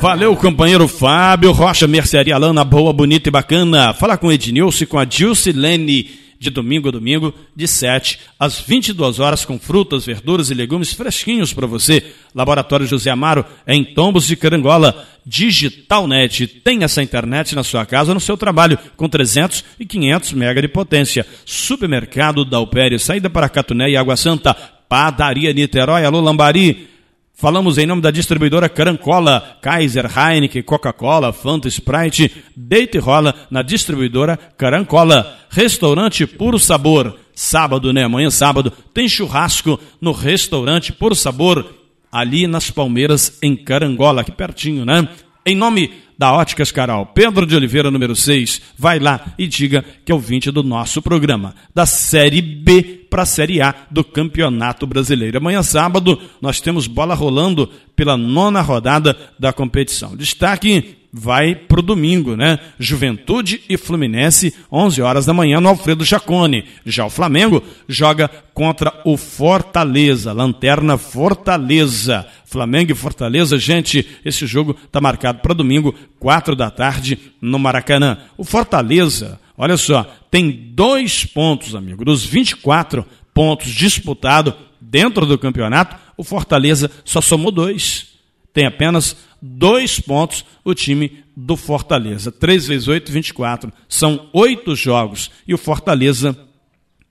Valeu, 0.00 0.36
companheiro 0.36 0.86
Fábio 0.86 1.50
Rocha, 1.52 1.86
Mercearia 1.86 2.36
Lana, 2.36 2.62
boa, 2.62 2.92
bonita 2.92 3.30
e 3.30 3.32
bacana. 3.32 3.94
Fala 3.94 4.18
com 4.18 4.30
Ednilson 4.30 4.84
com 4.84 4.98
a 4.98 5.04
Dilcilene 5.06 6.23
de 6.44 6.50
domingo 6.50 6.88
a 6.88 6.92
domingo, 6.92 7.34
de 7.56 7.66
7 7.66 8.20
às 8.38 8.60
22 8.60 9.18
horas, 9.18 9.44
com 9.44 9.58
frutas, 9.58 10.04
verduras 10.04 10.50
e 10.50 10.54
legumes 10.54 10.92
fresquinhos 10.92 11.52
para 11.52 11.66
você. 11.66 12.04
Laboratório 12.34 12.86
José 12.86 13.10
Amaro, 13.10 13.44
em 13.66 13.82
Tombos 13.82 14.26
de 14.26 14.36
Carangola. 14.36 15.08
Digitalnet, 15.26 16.46
tem 16.46 16.84
essa 16.84 17.02
internet 17.02 17.54
na 17.54 17.64
sua 17.64 17.86
casa, 17.86 18.12
no 18.12 18.20
seu 18.20 18.36
trabalho, 18.36 18.78
com 18.94 19.08
300 19.08 19.64
e 19.80 19.86
500 19.86 20.32
mega 20.34 20.60
de 20.60 20.68
potência. 20.68 21.26
Supermercado 21.46 22.44
Dalpério, 22.44 23.00
saída 23.00 23.30
para 23.30 23.48
Catuné 23.48 23.90
e 23.90 23.96
Água 23.96 24.16
Santa. 24.16 24.54
Padaria 24.86 25.52
Niterói, 25.52 26.04
alô 26.04 26.20
Lambari. 26.20 26.93
Falamos 27.36 27.78
em 27.78 27.86
nome 27.86 28.00
da 28.00 28.12
distribuidora 28.12 28.68
Carancola, 28.68 29.58
Kaiser, 29.60 30.06
Heineken, 30.06 30.62
Coca-Cola, 30.62 31.32
Fanta, 31.32 31.66
Sprite, 31.66 32.30
deite 32.56 32.96
rola 32.96 33.34
na 33.50 33.60
distribuidora 33.60 34.36
Carancola. 34.56 35.36
Restaurante 35.50 36.28
Puro 36.28 36.60
Sabor. 36.60 37.18
Sábado, 37.34 37.92
né? 37.92 38.04
Amanhã 38.04 38.30
sábado 38.30 38.70
tem 38.70 39.08
churrasco 39.08 39.80
no 40.00 40.12
restaurante 40.12 40.92
Puro 40.92 41.16
Sabor, 41.16 41.66
ali 42.10 42.46
nas 42.46 42.70
Palmeiras, 42.70 43.36
em 43.42 43.56
Carangola, 43.56 44.20
aqui 44.20 44.30
pertinho, 44.30 44.84
né? 44.84 45.08
Em 45.44 45.56
nome 45.56 45.90
da 46.16 46.32
Óticas 46.32 46.70
Carol, 46.70 47.06
Pedro 47.06 47.44
de 47.44 47.56
Oliveira, 47.56 47.90
número 47.90 48.14
6, 48.14 48.62
vai 48.78 49.00
lá 49.00 49.34
e 49.36 49.48
diga 49.48 49.84
que 50.04 50.12
é 50.12 50.14
o 50.14 50.20
20 50.20 50.52
do 50.52 50.62
nosso 50.62 51.02
programa, 51.02 51.56
da 51.74 51.84
Série 51.84 52.40
B 52.40 53.03
para 53.14 53.22
a 53.22 53.26
Série 53.26 53.62
A 53.62 53.72
do 53.92 54.02
Campeonato 54.02 54.88
Brasileiro. 54.88 55.38
Amanhã, 55.38 55.62
sábado, 55.62 56.20
nós 56.42 56.60
temos 56.60 56.88
bola 56.88 57.14
rolando 57.14 57.70
pela 57.94 58.16
nona 58.16 58.60
rodada 58.60 59.16
da 59.38 59.52
competição. 59.52 60.16
Destaque 60.16 60.96
vai 61.12 61.54
para 61.54 61.78
o 61.78 61.82
domingo, 61.82 62.34
né? 62.34 62.58
Juventude 62.76 63.60
e 63.68 63.76
Fluminense, 63.76 64.52
11 64.72 65.00
horas 65.00 65.24
da 65.24 65.32
manhã, 65.32 65.60
no 65.60 65.68
Alfredo 65.68 66.04
Jacone. 66.04 66.64
Já 66.84 67.06
o 67.06 67.10
Flamengo 67.10 67.62
joga 67.88 68.28
contra 68.52 68.92
o 69.04 69.16
Fortaleza, 69.16 70.32
Lanterna 70.32 70.98
Fortaleza. 70.98 72.26
Flamengo 72.44 72.90
e 72.90 72.96
Fortaleza, 72.96 73.56
gente, 73.58 74.04
esse 74.24 74.44
jogo 74.44 74.76
está 74.84 75.00
marcado 75.00 75.38
para 75.38 75.54
domingo, 75.54 75.94
4 76.18 76.56
da 76.56 76.68
tarde, 76.68 77.16
no 77.40 77.60
Maracanã. 77.60 78.18
O 78.36 78.42
Fortaleza, 78.42 79.38
olha 79.56 79.76
só, 79.76 80.04
tem 80.34 80.50
dois 80.50 81.24
pontos, 81.24 81.76
amigo, 81.76 82.04
dos 82.04 82.24
24 82.24 83.06
pontos 83.32 83.70
disputados 83.70 84.54
dentro 84.80 85.24
do 85.26 85.38
campeonato, 85.38 85.96
o 86.16 86.24
Fortaleza 86.24 86.90
só 87.04 87.20
somou 87.20 87.52
dois. 87.52 88.08
Tem 88.52 88.66
apenas 88.66 89.16
dois 89.40 90.00
pontos 90.00 90.44
o 90.64 90.74
time 90.74 91.22
do 91.36 91.56
Fortaleza. 91.56 92.32
3 92.32 92.66
vezes 92.66 92.88
8, 92.88 93.12
24. 93.12 93.72
São 93.88 94.28
oito 94.32 94.74
jogos. 94.74 95.30
E 95.46 95.54
o 95.54 95.58
Fortaleza 95.58 96.36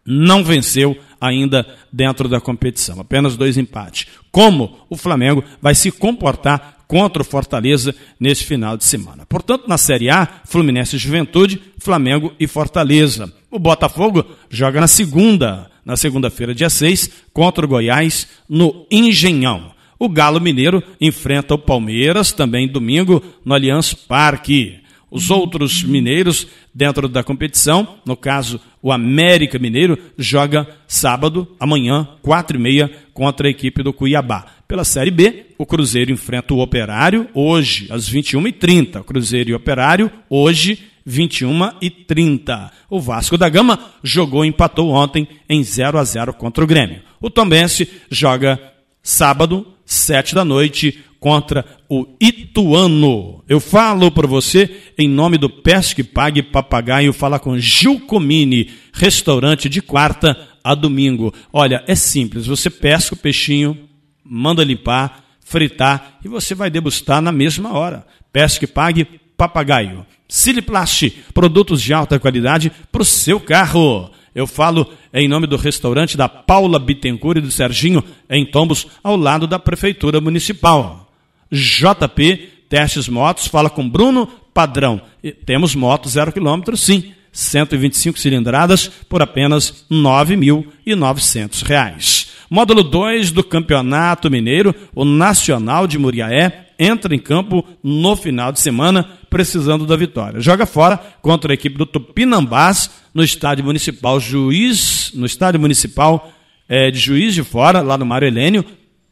não 0.05 0.43
venceu 0.43 0.97
ainda 1.21 1.65
dentro 1.93 2.27
da 2.27 2.41
competição. 2.41 2.99
Apenas 2.99 3.37
dois 3.37 3.57
empates. 3.57 4.05
Como 4.33 4.79
o 4.89 4.97
Flamengo 4.97 5.45
vai 5.61 5.73
se 5.73 5.89
comportar 5.91 6.82
contra 6.93 7.23
o 7.23 7.25
Fortaleza 7.25 7.95
nesse 8.19 8.43
final 8.43 8.77
de 8.77 8.83
semana. 8.83 9.25
Portanto, 9.25 9.63
na 9.67 9.79
Série 9.79 10.11
A, 10.11 10.27
Fluminense 10.45 10.95
Juventude, 10.95 11.59
Flamengo 11.79 12.31
e 12.39 12.45
Fortaleza. 12.45 13.33
O 13.49 13.57
Botafogo 13.57 14.23
joga 14.47 14.79
na 14.79 14.87
segunda, 14.87 15.71
na 15.83 15.97
segunda-feira, 15.97 16.53
dia 16.53 16.69
6, 16.69 17.09
contra 17.33 17.65
o 17.65 17.67
Goiás, 17.67 18.27
no 18.47 18.85
Engenhão. 18.91 19.71
O 19.97 20.07
Galo 20.07 20.39
Mineiro 20.39 20.83
enfrenta 21.01 21.55
o 21.55 21.57
Palmeiras 21.57 22.31
também 22.31 22.67
domingo 22.67 23.23
no 23.43 23.55
Allianz 23.55 23.95
Parque. 23.95 24.77
Os 25.09 25.31
outros 25.31 25.83
mineiros 25.83 26.47
dentro 26.73 27.07
da 27.07 27.23
competição, 27.23 27.97
no 28.05 28.15
caso 28.15 28.61
o 28.83 28.91
América 28.91 29.57
Mineiro, 29.57 29.97
joga 30.15 30.67
sábado, 30.87 31.47
amanhã, 31.59 32.07
quatro 32.21 32.57
e 32.57 32.59
meia, 32.59 32.91
contra 33.13 33.47
a 33.47 33.49
equipe 33.49 33.81
do 33.81 33.93
Cuiabá. 33.93 34.45
Pela 34.67 34.83
Série 34.83 35.11
B, 35.11 35.52
o 35.63 35.65
Cruzeiro 35.65 36.11
enfrenta 36.11 36.53
o 36.53 36.59
Operário 36.59 37.25
hoje, 37.33 37.87
às 37.89 38.09
21h30. 38.09 39.01
Cruzeiro 39.05 39.49
e 39.49 39.53
Operário, 39.53 40.11
hoje, 40.29 40.77
21h30. 41.07 42.69
O 42.89 42.99
Vasco 42.99 43.37
da 43.37 43.47
Gama 43.47 43.79
jogou 44.03 44.43
e 44.43 44.49
empatou 44.49 44.91
ontem 44.91 45.25
em 45.47 45.63
0 45.63 45.97
a 45.97 46.03
0 46.03 46.33
contra 46.33 46.65
o 46.65 46.67
Grêmio. 46.67 47.01
O 47.21 47.29
Tombense 47.29 47.89
joga 48.11 48.59
sábado, 49.01 49.65
sete 49.85 50.35
da 50.35 50.43
noite, 50.43 50.99
contra 51.17 51.65
o 51.87 52.07
Ituano. 52.19 53.41
Eu 53.47 53.61
falo 53.61 54.11
para 54.11 54.27
você 54.27 54.69
em 54.97 55.07
nome 55.07 55.37
do 55.37 55.49
Pesque 55.49 56.03
Pague 56.03 56.43
Papagaio, 56.43 57.13
falar 57.13 57.39
com 57.39 57.57
Gil 57.57 58.01
Comini, 58.01 58.69
restaurante 58.91 59.69
de 59.69 59.81
quarta 59.81 60.37
a 60.61 60.75
domingo. 60.75 61.33
Olha, 61.53 61.85
é 61.87 61.95
simples, 61.95 62.47
você 62.47 62.69
pesca 62.69 63.15
o 63.15 63.17
peixinho, 63.17 63.77
manda 64.25 64.61
limpar, 64.61 65.22
fritar 65.45 66.19
e 66.23 66.27
você 66.27 66.55
vai 66.55 66.69
degustar 66.69 67.21
na 67.21 67.31
mesma 67.31 67.73
hora. 67.73 68.05
Pesque 68.31 68.67
Pague 68.67 69.05
Papagaio. 69.37 70.05
Siliplast, 70.27 71.09
produtos 71.33 71.81
de 71.81 71.93
alta 71.93 72.19
qualidade 72.19 72.71
para 72.91 73.01
o 73.01 73.05
seu 73.05 73.39
carro. 73.39 74.09
Eu 74.33 74.47
falo 74.47 74.91
em 75.13 75.27
nome 75.27 75.45
do 75.45 75.57
restaurante 75.57 76.17
da 76.17 76.27
Paula 76.27 76.79
Bittencourt 76.79 77.37
e 77.37 77.41
do 77.41 77.51
Serginho, 77.51 78.03
em 78.29 78.45
Tombos, 78.45 78.87
ao 79.03 79.15
lado 79.15 79.45
da 79.45 79.59
Prefeitura 79.59 80.19
Municipal. 80.19 81.11
JP 81.51 82.49
Testes 82.67 83.07
Motos, 83.07 83.45
fala 83.45 83.69
com 83.69 83.87
Bruno 83.87 84.27
Padrão. 84.53 85.01
E 85.23 85.31
temos 85.31 85.75
motos 85.75 86.13
zero 86.13 86.31
quilômetro, 86.31 86.75
sim. 86.75 87.13
125 87.33 88.17
cilindradas 88.17 88.87
por 89.09 89.21
apenas 89.21 89.85
R$ 89.89 89.97
9.900. 89.97 92.31
Módulo 92.49 92.83
2 92.83 93.31
do 93.31 93.43
Campeonato 93.43 94.29
Mineiro, 94.29 94.75
o 94.93 95.03
Nacional 95.03 95.87
de 95.87 95.97
Muriaé, 95.97 96.67
entra 96.77 97.15
em 97.15 97.19
campo 97.19 97.65
no 97.83 98.15
final 98.15 98.51
de 98.51 98.59
semana, 98.59 99.09
precisando 99.29 99.87
da 99.87 99.95
vitória. 99.95 100.39
Joga 100.39 100.67
fora 100.67 100.97
contra 101.21 101.51
a 101.51 101.55
equipe 101.55 101.77
do 101.77 101.85
Tupinambás, 101.85 102.89
no 103.13 103.23
estádio 103.23 103.65
municipal 103.65 104.19
Juiz, 104.19 105.11
no 105.15 105.25
estádio 105.25 105.59
municipal 105.59 106.31
é, 106.69 106.91
de 106.91 106.99
Juiz 106.99 107.33
de 107.33 107.43
Fora, 107.43 107.81
lá 107.81 107.97
no 107.97 108.05
Mário 108.05 108.27
Helênio, 108.27 108.63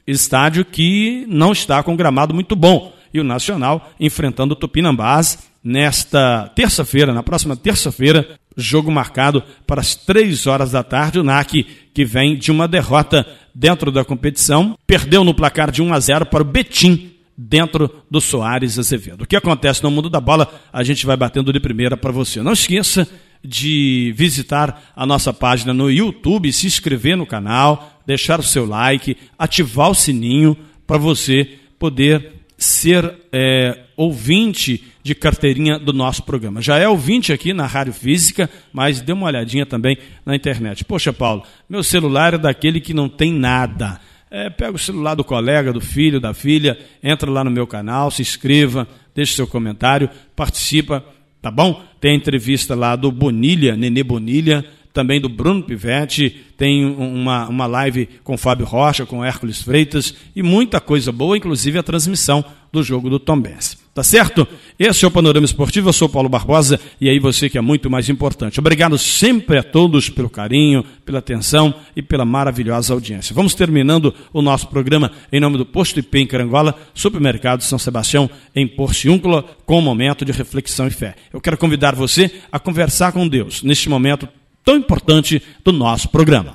estádio 0.06 0.64
que 0.64 1.26
não 1.28 1.52
está 1.52 1.82
com 1.82 1.96
gramado 1.96 2.34
muito 2.34 2.56
bom. 2.56 2.94
E 3.14 3.20
o 3.20 3.24
Nacional 3.24 3.92
enfrentando 4.00 4.54
o 4.54 4.56
Tupinambás 4.56 5.51
nesta 5.64 6.52
terça-feira, 6.56 7.14
na 7.14 7.24
próxima 7.24 7.56
terça-feira, 7.56 8.28
jogo 8.58 8.92
marcado 8.92 9.44
para 9.66 9.82
as 9.82 9.96
três 9.96 10.48
horas 10.48 10.72
da 10.72 10.84
tarde. 10.84 11.20
O 11.20 11.24
NAC, 11.24 11.66
que 11.94 12.06
vem 12.06 12.38
de 12.38 12.52
uma 12.52 12.68
derrota 12.68 13.26
dentro 13.54 13.92
da 13.92 14.04
competição, 14.04 14.78
perdeu 14.86 15.24
no 15.24 15.34
placar 15.34 15.72
de 15.72 15.82
1 15.82 15.94
a 15.94 16.00
0 16.00 16.26
para 16.26 16.42
o 16.42 16.46
Betim, 16.46 17.12
dentro 17.38 18.04
do 18.10 18.22
Soares 18.22 18.78
Azevedo. 18.78 19.24
O 19.24 19.28
que 19.28 19.36
acontece 19.36 19.84
no 19.84 19.90
mundo 19.90 20.10
da 20.10 20.22
bola, 20.22 20.52
a 20.72 20.84
gente 20.84 21.06
vai 21.06 21.18
batendo 21.18 21.52
de 21.52 21.60
primeira 21.60 21.98
para 21.98 22.12
você. 22.12 22.42
Não 22.42 22.54
esqueça 22.54 23.08
de 23.44 24.14
visitar 24.16 24.92
a 24.96 25.06
nossa 25.06 25.34
página 25.34 25.74
no 25.74 25.90
YouTube, 25.90 26.54
se 26.54 26.68
inscrever 26.68 27.18
no 27.18 27.26
canal, 27.26 28.00
deixar 28.06 28.40
o 28.40 28.44
seu 28.44 28.66
like, 28.66 29.18
ativar 29.40 29.90
o 29.90 29.96
sininho 29.96 30.56
para 30.86 30.98
você 30.98 31.58
poder 31.80 32.34
ser 32.58 33.12
é, 33.32 33.86
ouvinte 33.98 34.91
de 35.04 35.16
carteirinha 35.16 35.80
do 35.80 35.94
nosso 35.94 36.24
programa. 36.24 36.62
Já 36.62 36.78
é 36.78 36.88
ouvinte 36.88 37.34
aqui 37.34 37.54
na 37.54 37.66
Rádio 37.66 37.94
Física, 37.94 38.50
mas 38.72 39.02
dê 39.02 39.14
uma 39.14 39.28
olhadinha 39.28 39.66
também 39.66 39.98
na 40.26 40.36
internet. 40.36 40.84
Poxa, 40.86 41.12
Paulo, 41.12 41.44
meu 41.70 41.84
celular 41.84 42.34
é 42.34 42.38
daquele 42.38 42.80
que 42.80 42.94
não 42.94 43.10
tem 43.10 43.32
nada. 43.32 44.00
É, 44.30 44.50
pega 44.50 44.76
o 44.76 44.80
celular 44.80 45.16
do 45.16 45.24
colega, 45.24 45.74
do 45.74 45.82
filho, 45.82 46.20
da 46.20 46.34
filha, 46.34 46.80
entra 47.04 47.30
lá 47.30 47.44
no 47.44 47.52
meu 47.52 47.68
canal, 47.68 48.10
se 48.10 48.22
inscreva, 48.22 48.88
deixe 49.14 49.36
seu 49.36 49.46
comentário, 49.46 50.10
participa, 50.36 51.04
tá 51.42 51.52
bom? 51.52 51.84
Tem 52.00 52.12
a 52.12 52.16
entrevista 52.16 52.74
lá 52.74 52.96
do 52.96 53.12
Bonilha, 53.12 53.76
Nenê 53.76 54.04
Bonilha, 54.04 54.66
também 54.94 55.20
do 55.20 55.30
Bruno 55.30 55.64
Pivetti, 55.64 56.36
tem 56.58 56.86
uma, 56.86 57.48
uma 57.48 57.66
live 57.66 58.08
com 58.24 58.38
Fábio 58.38 58.66
Rocha, 58.66 59.06
com 59.06 59.24
Hércules 59.24 59.62
Freitas 59.62 60.14
e 60.36 60.44
muita 60.44 60.80
coisa 60.80 61.12
boa, 61.12 61.38
inclusive 61.38 61.80
a 61.80 61.84
transmissão 61.84 62.44
do 62.72 62.84
jogo 62.84 63.10
do 63.10 63.20
Tom 63.20 63.40
Benz. 63.40 63.82
Tá 63.94 64.04
certo? 64.04 64.48
Esse 64.80 65.04
é 65.04 65.08
o 65.08 65.12
Panorama 65.12 65.46
Esportivo, 65.46 65.90
eu 65.90 65.94
sou 65.94 66.08
Paulo 66.08 66.30
Barbosa 66.30 66.80
e 67.00 67.10
aí 67.10 67.20
você 67.20 67.50
que 67.50 67.58
é 67.58 67.62
muito 67.62 67.90
mais 67.90 68.08
importante. 68.08 68.58
Obrigado 68.58 68.98
sempre 68.98 69.58
a 69.58 69.64
todos 69.64 70.10
pelo 70.10 70.30
carinho, 70.30 70.86
pela 71.06 71.20
atenção 71.20 71.74
e 71.94 72.02
pela 72.02 72.24
maravilhosa 72.24 72.94
audiência. 72.94 73.36
Vamos 73.36 73.54
terminando 73.54 74.14
o 74.32 74.42
nosso 74.42 74.70
programa 74.70 75.12
em 75.30 75.42
nome 75.42 75.58
do 75.58 75.66
Posto 75.66 76.00
IP 76.00 76.20
em 76.20 76.28
Carangola, 76.28 76.74
Supermercado 76.94 77.64
São 77.64 77.78
Sebastião 77.78 78.30
em 78.56 78.66
Porciúncula, 78.66 79.44
com 79.66 79.80
um 79.80 79.82
momento 79.82 80.24
de 80.24 80.32
reflexão 80.32 80.88
e 80.88 80.92
fé. 80.92 81.16
Eu 81.34 81.42
quero 81.42 81.58
convidar 81.58 81.94
você 81.94 82.32
a 82.50 82.58
conversar 82.60 83.12
com 83.12 83.28
Deus 83.28 83.62
neste 83.62 83.90
momento 83.90 84.26
tão 84.64 84.76
importante 84.76 85.42
do 85.64 85.72
nosso 85.72 86.10
programa. 86.10 86.54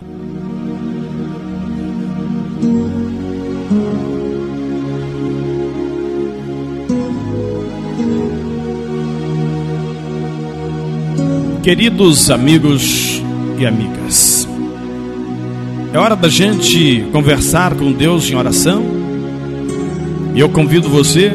Queridos 11.63 12.31
amigos 12.31 13.21
e 13.59 13.67
amigas, 13.67 14.47
é 15.93 15.99
hora 15.99 16.15
da 16.15 16.29
gente 16.29 17.05
conversar 17.11 17.75
com 17.75 17.91
Deus 17.91 18.31
em 18.31 18.37
oração 18.37 18.85
e 20.33 20.39
eu 20.39 20.49
convido 20.49 20.89
você 20.89 21.33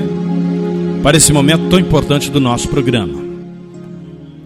para 1.04 1.18
esse 1.18 1.34
momento 1.34 1.68
tão 1.70 1.80
importante 1.80 2.32
do 2.32 2.40
nosso 2.40 2.70
programa. 2.70 3.21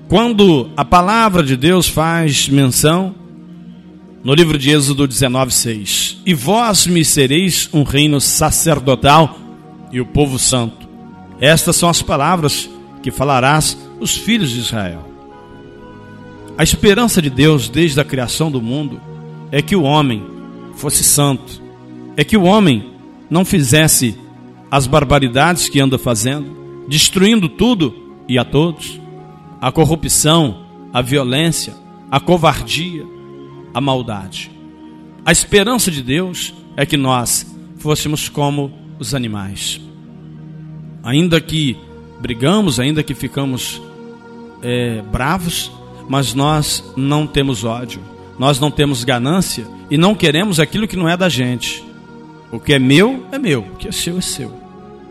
Quando 0.07 0.69
a 0.77 0.85
palavra 0.85 1.41
de 1.41 1.57
Deus 1.57 1.87
faz 1.87 2.47
menção 2.47 3.15
no 4.23 4.35
livro 4.35 4.57
de 4.57 4.69
Êxodo 4.69 5.07
19:6, 5.07 6.17
e 6.23 6.33
vós 6.33 6.85
me 6.85 7.03
sereis 7.03 7.67
um 7.73 7.81
reino 7.81 8.21
sacerdotal 8.21 9.37
e 9.91 9.99
o 9.99 10.05
povo 10.05 10.37
santo. 10.37 10.87
Estas 11.41 11.75
são 11.75 11.89
as 11.89 12.03
palavras 12.03 12.69
que 13.01 13.09
falarás 13.09 13.77
os 13.99 14.15
filhos 14.15 14.51
de 14.51 14.59
Israel. 14.59 15.09
A 16.55 16.63
esperança 16.63 17.19
de 17.19 17.29
Deus 17.29 17.67
desde 17.67 17.99
a 17.99 18.05
criação 18.05 18.51
do 18.51 18.61
mundo 18.61 19.01
é 19.51 19.61
que 19.61 19.75
o 19.75 19.83
homem 19.83 20.23
fosse 20.75 21.03
santo, 21.03 21.61
é 22.15 22.23
que 22.23 22.37
o 22.37 22.43
homem 22.43 22.91
não 23.27 23.43
fizesse 23.43 24.15
as 24.69 24.85
barbaridades 24.85 25.67
que 25.67 25.79
anda 25.79 25.97
fazendo, 25.97 26.85
destruindo 26.87 27.49
tudo 27.49 27.93
e 28.27 28.37
a 28.37 28.45
todos, 28.45 28.99
a 29.61 29.71
corrupção, 29.71 30.65
a 30.93 31.01
violência, 31.01 31.73
a 32.11 32.19
covardia, 32.19 33.05
a 33.73 33.81
maldade. 33.81 34.51
A 35.25 35.31
esperança 35.31 35.89
de 35.89 36.01
Deus 36.01 36.53
é 36.77 36.85
que 36.85 36.97
nós 36.97 37.45
fôssemos 37.77 38.29
como 38.29 38.71
os 38.99 39.13
animais. 39.13 39.81
Ainda 41.03 41.41
que 41.41 41.77
brigamos, 42.19 42.79
ainda 42.79 43.03
que 43.03 43.13
ficamos 43.13 43.81
é, 44.61 45.01
bravos, 45.01 45.71
mas 46.07 46.33
nós 46.33 46.83
não 46.95 47.25
temos 47.27 47.63
ódio, 47.63 48.01
nós 48.37 48.59
não 48.59 48.71
temos 48.71 49.03
ganância 49.03 49.67
e 49.89 49.97
não 49.97 50.15
queremos 50.15 50.59
aquilo 50.59 50.87
que 50.87 50.95
não 50.95 51.09
é 51.09 51.17
da 51.17 51.29
gente. 51.29 51.83
O 52.51 52.59
que 52.59 52.73
é 52.73 52.79
meu 52.79 53.25
é 53.31 53.39
meu, 53.39 53.61
o 53.61 53.75
que 53.75 53.87
é 53.87 53.91
seu 53.91 54.17
é 54.17 54.21
seu. 54.21 54.53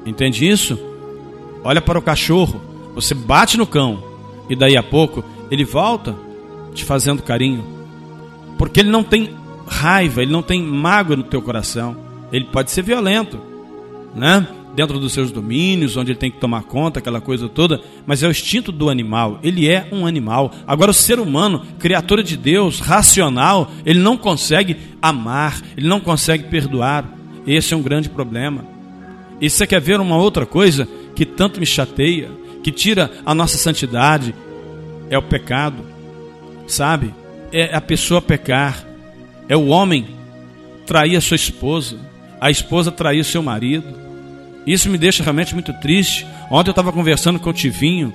Entende 0.07 0.49
isso? 0.49 0.79
Olha 1.63 1.81
para 1.81 1.99
o 1.99 2.03
cachorro, 2.03 2.61
você 2.95 3.15
bate 3.15 3.57
no 3.57 3.67
cão 3.67 4.14
e 4.49 4.57
daí 4.57 4.77
a 4.77 4.83
pouco 4.83 5.25
ele 5.51 5.65
volta 5.65 6.15
te 6.75 6.85
fazendo 6.85 7.23
carinho, 7.23 7.65
porque 8.59 8.81
ele 8.81 8.91
não 8.91 9.03
tem 9.03 9.31
raiva, 9.67 10.23
ele 10.23 10.33
não 10.33 10.43
tem 10.43 10.63
mágoa 10.63 11.17
no 11.17 11.23
teu 11.23 11.41
coração. 11.41 11.97
Ele 12.33 12.47
pode 12.47 12.71
ser 12.71 12.83
violento, 12.83 13.39
né? 14.15 14.47
Dentro 14.75 14.99
dos 14.99 15.13
seus 15.13 15.31
domínios, 15.31 15.97
onde 15.97 16.11
ele 16.11 16.19
tem 16.19 16.33
que 16.33 16.41
tomar 16.41 16.65
conta, 16.65 16.99
aquela 16.99 17.21
coisa 17.21 17.49
toda, 17.49 17.81
mas 18.05 18.25
é 18.25 18.27
o 18.27 18.31
instinto 18.33 18.73
do 18.73 18.91
animal. 18.91 19.39
Ele 19.41 19.69
é 19.69 19.87
um 19.93 20.05
animal. 20.05 20.51
Agora, 20.67 20.91
o 20.91 20.95
ser 20.95 21.21
humano, 21.21 21.63
criatura 21.79 22.25
de 22.25 22.37
Deus, 22.37 22.81
racional, 22.81 23.71
ele 23.87 24.01
não 24.01 24.17
consegue 24.17 24.77
amar, 25.01 25.63
ele 25.77 25.87
não 25.87 26.01
consegue 26.01 26.49
perdoar. 26.49 27.09
Esse 27.47 27.73
é 27.73 27.77
um 27.77 27.83
grande 27.83 28.09
problema. 28.09 28.65
E 29.41 29.49
você 29.49 29.65
quer 29.65 29.81
ver 29.81 30.01
uma 30.01 30.17
outra 30.17 30.45
coisa 30.45 30.89
que 31.15 31.25
tanto 31.25 31.61
me 31.61 31.67
chateia, 31.67 32.31
que 32.65 32.73
tira 32.73 33.11
a 33.27 33.35
nossa 33.35 33.59
santidade? 33.59 34.35
É 35.11 35.19
o 35.19 35.23
pecado, 35.23 35.85
sabe? 36.67 37.15
É 37.53 37.77
a 37.77 37.81
pessoa 37.81 38.23
pecar, 38.23 38.83
é 39.47 39.55
o 39.55 39.67
homem 39.67 40.07
trair 40.87 41.15
a 41.15 41.21
sua 41.21 41.35
esposa, 41.35 41.99
a 42.41 42.51
esposa 42.51 42.91
trair 42.91 43.21
o 43.21 43.25
seu 43.25 43.43
marido. 43.43 43.87
Isso 44.67 44.89
me 44.89 44.97
deixa 44.97 45.23
realmente 45.23 45.53
muito 45.53 45.75
triste. 45.75 46.27
Ontem 46.51 46.71
eu 46.71 46.73
estava 46.73 46.91
conversando 46.91 47.39
com 47.39 47.51
o 47.51 47.53
Tivinho, 47.53 48.15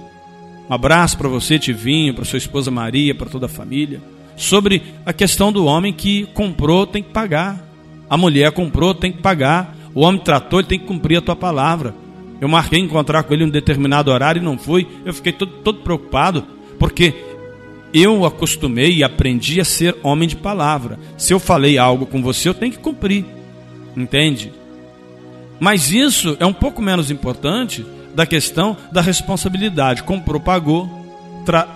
um 0.68 0.74
abraço 0.74 1.16
para 1.16 1.30
você, 1.30 1.60
Tivinho, 1.60 2.16
para 2.16 2.26
sua 2.26 2.38
esposa 2.38 2.72
Maria, 2.72 3.14
para 3.14 3.30
toda 3.30 3.46
a 3.46 3.50
família, 3.50 4.02
sobre 4.36 4.82
a 5.06 5.14
questão 5.14 5.52
do 5.52 5.66
homem 5.66 5.94
que 5.94 6.26
comprou 6.34 6.88
tem 6.88 7.04
que 7.04 7.12
pagar. 7.12 7.64
A 8.10 8.18
mulher 8.18 8.52
comprou 8.52 8.96
tem 8.96 9.12
que 9.12 9.22
pagar. 9.22 9.76
O 9.94 10.02
homem 10.02 10.20
tratou, 10.20 10.60
ele 10.60 10.68
tem 10.68 10.80
que 10.80 10.88
cumprir 10.88 11.18
a 11.18 11.22
tua 11.22 11.36
palavra. 11.36 11.94
Eu 12.42 12.48
marquei 12.48 12.80
encontrar 12.80 13.24
com 13.24 13.34
ele 13.34 13.44
em 13.44 13.48
um 13.48 13.52
determinado 13.52 14.12
horário 14.12 14.42
e 14.42 14.46
não 14.46 14.58
fui. 14.58 14.88
Eu 15.06 15.14
fiquei 15.14 15.34
todo, 15.34 15.52
todo 15.64 15.82
preocupado, 15.82 16.46
porque 16.78 17.14
eu 17.94 18.26
acostumei 18.26 18.98
e 18.98 19.04
aprendi 19.04 19.60
a 19.60 19.66
ser 19.66 19.98
homem 20.04 20.28
de 20.28 20.36
palavra. 20.36 21.00
Se 21.18 21.34
eu 21.34 21.40
falei 21.40 21.78
algo 21.78 22.06
com 22.06 22.22
você, 22.22 22.48
eu 22.48 22.54
tenho 22.54 22.72
que 22.72 22.80
cumprir. 22.80 23.26
Entende? 23.96 24.54
Mas 25.60 25.92
isso 25.92 26.38
é 26.40 26.46
um 26.46 26.54
pouco 26.54 26.82
menos 26.82 27.12
importante 27.12 27.86
da 28.16 28.26
questão 28.26 28.78
da 28.92 29.02
responsabilidade. 29.02 30.04
Comprou, 30.04 30.40
pagou, 30.40 30.90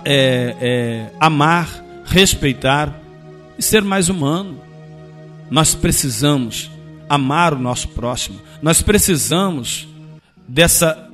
é, 0.04 0.56
é, 0.60 1.06
amar, 1.20 1.84
respeitar 2.06 3.00
e 3.58 3.62
ser 3.62 3.82
mais 3.82 4.08
humano. 4.08 4.60
Nós 5.50 5.74
precisamos 5.74 6.70
amar 7.08 7.52
o 7.52 7.58
nosso 7.58 7.88
próximo. 7.88 8.40
Nós 8.62 8.80
precisamos 8.80 9.86
dessa 10.46 11.10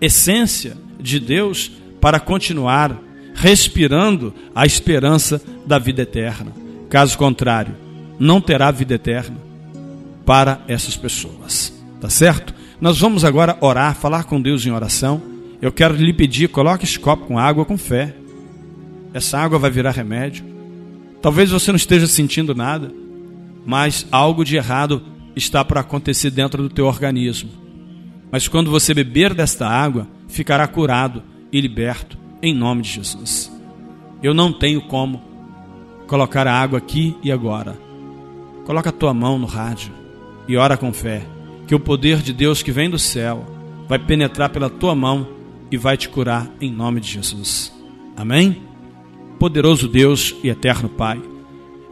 essência 0.00 0.76
de 1.00 1.20
Deus 1.20 1.70
para 2.00 2.20
continuar 2.20 2.98
respirando 3.34 4.32
a 4.54 4.64
esperança 4.64 5.40
da 5.66 5.78
vida 5.78 6.02
eterna. 6.02 6.52
Caso 6.88 7.18
contrário, 7.18 7.74
não 8.18 8.40
terá 8.40 8.70
vida 8.70 8.94
eterna 8.94 9.36
para 10.24 10.60
essas 10.66 10.96
pessoas. 10.96 11.72
Tá 12.00 12.08
certo? 12.08 12.54
Nós 12.80 12.98
vamos 12.98 13.24
agora 13.24 13.56
orar, 13.60 13.94
falar 13.94 14.24
com 14.24 14.40
Deus 14.40 14.64
em 14.66 14.70
oração. 14.70 15.22
Eu 15.60 15.72
quero 15.72 15.94
lhe 15.94 16.12
pedir, 16.12 16.48
coloque 16.48 16.84
esse 16.84 16.98
copo 16.98 17.26
com 17.26 17.38
água 17.38 17.64
com 17.64 17.78
fé. 17.78 18.14
Essa 19.14 19.38
água 19.38 19.58
vai 19.58 19.70
virar 19.70 19.92
remédio. 19.92 20.44
Talvez 21.22 21.50
você 21.50 21.72
não 21.72 21.76
esteja 21.76 22.06
sentindo 22.06 22.54
nada, 22.54 22.92
mas 23.64 24.06
algo 24.10 24.44
de 24.44 24.56
errado 24.56 25.02
está 25.34 25.64
para 25.64 25.80
acontecer 25.80 26.30
dentro 26.30 26.62
do 26.62 26.68
teu 26.68 26.86
organismo. 26.86 27.65
Mas 28.30 28.48
quando 28.48 28.70
você 28.70 28.92
beber 28.92 29.34
desta 29.34 29.68
água, 29.68 30.06
ficará 30.28 30.66
curado 30.66 31.22
e 31.52 31.60
liberto 31.60 32.18
em 32.42 32.54
nome 32.54 32.82
de 32.82 32.90
Jesus. 32.90 33.52
Eu 34.22 34.34
não 34.34 34.52
tenho 34.52 34.82
como 34.82 35.22
colocar 36.06 36.46
a 36.46 36.54
água 36.54 36.78
aqui 36.78 37.16
e 37.22 37.30
agora. 37.30 37.76
Coloca 38.64 38.90
a 38.90 38.92
tua 38.92 39.14
mão 39.14 39.38
no 39.38 39.46
rádio 39.46 39.92
e 40.48 40.56
ora 40.56 40.76
com 40.76 40.92
fé, 40.92 41.22
que 41.66 41.74
o 41.74 41.80
poder 41.80 42.22
de 42.22 42.32
Deus 42.32 42.62
que 42.62 42.72
vem 42.72 42.88
do 42.88 42.98
céu 42.98 43.44
vai 43.88 43.98
penetrar 43.98 44.50
pela 44.50 44.70
tua 44.70 44.94
mão 44.94 45.28
e 45.70 45.76
vai 45.76 45.96
te 45.96 46.08
curar 46.08 46.48
em 46.60 46.70
nome 46.70 47.00
de 47.00 47.10
Jesus. 47.10 47.72
Amém? 48.16 48.62
Poderoso 49.38 49.88
Deus 49.88 50.34
e 50.42 50.48
eterno 50.48 50.88
Pai, 50.88 51.20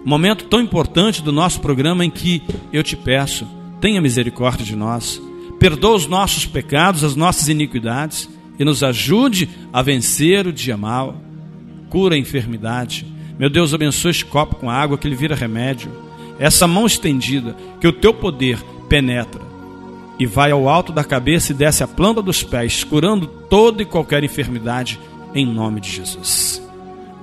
momento 0.05 0.47
tão 0.47 0.61
importante 0.61 1.23
do 1.23 1.33
nosso 1.33 1.61
programa 1.61 2.05
em 2.05 2.11
que 2.11 2.43
eu 2.73 2.83
te 2.83 2.97
peço, 2.97 3.47
tenha 3.81 4.01
misericórdia 4.01 4.65
de 4.65 4.77
nós, 4.77 5.21
perdoa 5.59 5.97
os 5.97 6.07
nossos 6.07 6.47
pecados, 6.47 7.05
as 7.05 7.17
nossas 7.17 7.49
iniquidades 7.49 8.29
e 8.59 8.65
nos 8.65 8.83
ajude 8.83 9.49
a 9.73 9.83
vencer 9.83 10.47
o 10.47 10.53
dia 10.53 10.77
mal. 10.77 11.17
Cura 11.91 12.15
a 12.15 12.19
enfermidade. 12.19 13.07
Meu 13.39 13.51
Deus, 13.51 13.75
abençoe 13.75 14.11
este 14.11 14.25
copo 14.25 14.57
com 14.57 14.71
água 14.71 14.99
que 14.99 15.07
ele 15.07 15.17
vira 15.17 15.35
remédio. 15.35 15.91
Essa 16.39 16.67
mão 16.67 16.87
estendida, 16.87 17.57
que 17.81 17.87
o 17.87 17.93
teu 17.93 18.13
poder 18.13 18.59
penetra 18.89 19.55
e 20.19 20.27
vai 20.27 20.51
ao 20.51 20.69
alto 20.69 20.93
da 20.93 21.03
cabeça 21.03 21.53
e 21.53 21.55
desce 21.55 21.83
à 21.83 21.89
planta 21.89 22.23
dos 22.23 22.43
pés, 22.43 22.85
curando 22.85 23.27
toda 23.27 23.83
e 23.83 23.87
qualquer 23.87 24.23
enfermidade, 24.23 24.99
em 25.35 25.45
nome 25.45 25.81
de 25.81 25.91
Jesus. 25.91 26.63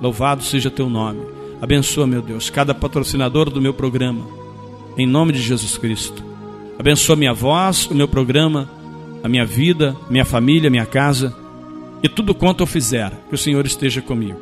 Louvado 0.00 0.42
seja 0.42 0.70
teu 0.70 0.90
nome. 0.90 1.20
Abençoa, 1.60 2.06
meu 2.06 2.20
Deus, 2.20 2.50
cada 2.50 2.74
patrocinador 2.74 3.48
do 3.48 3.60
meu 3.60 3.72
programa, 3.72 4.26
em 4.98 5.06
nome 5.06 5.32
de 5.32 5.40
Jesus 5.40 5.78
Cristo. 5.78 6.31
Abençoa 6.78 7.16
minha 7.16 7.32
voz, 7.32 7.86
o 7.86 7.94
meu 7.94 8.08
programa 8.08 8.68
a 9.22 9.28
minha 9.28 9.46
vida, 9.46 9.96
minha 10.10 10.24
família, 10.24 10.68
minha 10.68 10.84
casa 10.84 11.34
e 12.02 12.08
tudo 12.08 12.34
quanto 12.34 12.62
eu 12.62 12.66
fizer, 12.66 13.12
que 13.28 13.34
o 13.34 13.38
Senhor 13.38 13.64
esteja 13.64 14.02
comigo. 14.02 14.40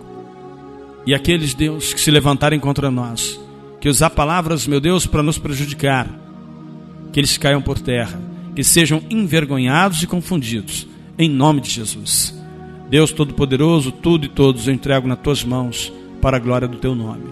E 1.06 1.14
aqueles, 1.14 1.52
Deus, 1.52 1.92
que 1.92 2.00
se 2.00 2.10
levantarem 2.10 2.58
contra 2.58 2.90
nós, 2.90 3.38
que 3.78 3.88
usar 3.88 4.10
palavras, 4.10 4.66
meu 4.66 4.80
Deus, 4.80 5.06
para 5.06 5.22
nos 5.22 5.38
prejudicar, 5.38 6.08
que 7.12 7.20
eles 7.20 7.36
caiam 7.36 7.60
por 7.60 7.78
terra, 7.78 8.20
que 8.56 8.64
sejam 8.64 9.02
envergonhados 9.10 10.02
e 10.02 10.06
confundidos, 10.06 10.86
em 11.18 11.28
nome 11.28 11.60
de 11.60 11.70
Jesus. 11.70 12.34
Deus 12.88 13.12
Todo-Poderoso, 13.12 13.92
tudo 13.92 14.24
e 14.24 14.28
todos 14.28 14.66
eu 14.66 14.74
entrego 14.74 15.06
nas 15.06 15.20
tuas 15.20 15.44
mãos, 15.44 15.92
para 16.22 16.38
a 16.38 16.40
glória 16.40 16.68
do 16.68 16.78
teu 16.78 16.94
nome. 16.94 17.24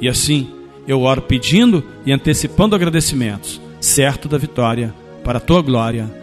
E 0.00 0.08
assim, 0.08 0.48
eu 0.86 1.02
oro 1.02 1.22
pedindo 1.22 1.82
e 2.06 2.12
antecipando 2.12 2.74
agradecimentos, 2.74 3.60
certo 3.80 4.28
da 4.28 4.38
vitória, 4.38 4.94
para 5.24 5.38
a 5.38 5.40
tua 5.40 5.62
glória 5.62 6.20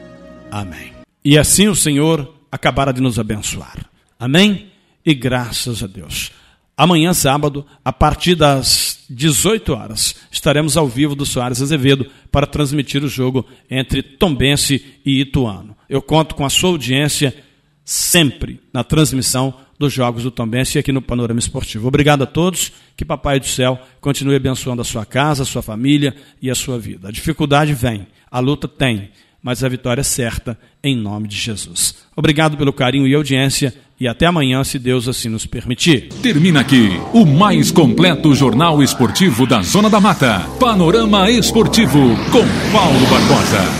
Amém. 0.51 0.93
E 1.23 1.37
assim 1.37 1.67
o 1.67 1.75
Senhor 1.75 2.33
acabará 2.51 2.91
de 2.91 3.01
nos 3.01 3.19
abençoar. 3.19 3.85
Amém? 4.19 4.67
E 5.05 5.13
graças 5.13 5.83
a 5.83 5.87
Deus. 5.87 6.31
Amanhã, 6.75 7.13
sábado, 7.13 7.65
a 7.83 7.91
partir 7.91 8.35
das 8.35 9.03
18 9.09 9.73
horas, 9.73 10.15
estaremos 10.31 10.77
ao 10.77 10.87
vivo 10.87 11.15
do 11.15 11.25
Soares 11.25 11.61
Azevedo 11.61 12.07
para 12.31 12.45
transmitir 12.45 13.03
o 13.03 13.09
jogo 13.09 13.45
entre 13.69 14.01
Tombense 14.01 14.83
e 15.03 15.21
Ituano. 15.21 15.75
Eu 15.89 16.01
conto 16.01 16.35
com 16.35 16.45
a 16.45 16.49
sua 16.49 16.69
audiência 16.69 17.35
sempre 17.83 18.61
na 18.71 18.83
transmissão 18.83 19.55
dos 19.77 19.93
jogos 19.93 20.23
do 20.23 20.31
Tombense 20.31 20.79
aqui 20.79 20.91
no 20.91 21.01
Panorama 21.01 21.39
Esportivo. 21.39 21.87
Obrigado 21.87 22.23
a 22.23 22.25
todos, 22.25 22.71
que 22.95 23.05
Papai 23.05 23.39
do 23.39 23.45
Céu 23.45 23.79
continue 24.01 24.35
abençoando 24.35 24.81
a 24.81 24.85
sua 24.85 25.05
casa, 25.05 25.43
a 25.43 25.45
sua 25.45 25.61
família 25.61 26.15
e 26.41 26.49
a 26.49 26.55
sua 26.55 26.79
vida. 26.79 27.09
A 27.09 27.11
dificuldade 27.11 27.73
vem, 27.73 28.07
a 28.29 28.39
luta 28.39 28.67
tem, 28.67 29.09
mas 29.41 29.63
a 29.63 29.69
vitória 29.69 30.01
é 30.01 30.03
certa 30.03 30.57
em 30.83 30.95
nome 30.95 31.27
de 31.27 31.37
Jesus. 31.37 31.95
Obrigado 32.15 32.57
pelo 32.57 32.73
carinho 32.73 33.07
e 33.07 33.13
audiência 33.13 33.73
e 33.99 34.07
até 34.07 34.27
amanhã, 34.27 34.63
se 34.63 34.77
Deus 34.77 35.07
assim 35.07 35.27
nos 35.29 35.45
permitir. 35.45 36.09
Termina 36.21 36.59
aqui 36.59 36.89
o 37.13 37.25
mais 37.25 37.71
completo 37.71 38.33
jornal 38.35 38.81
esportivo 38.83 39.47
da 39.47 39.61
Zona 39.61 39.89
da 39.89 39.99
Mata. 39.99 40.39
Panorama 40.59 41.31
Esportivo 41.31 42.15
com 42.31 42.71
Paulo 42.71 43.07
Barbosa. 43.09 43.77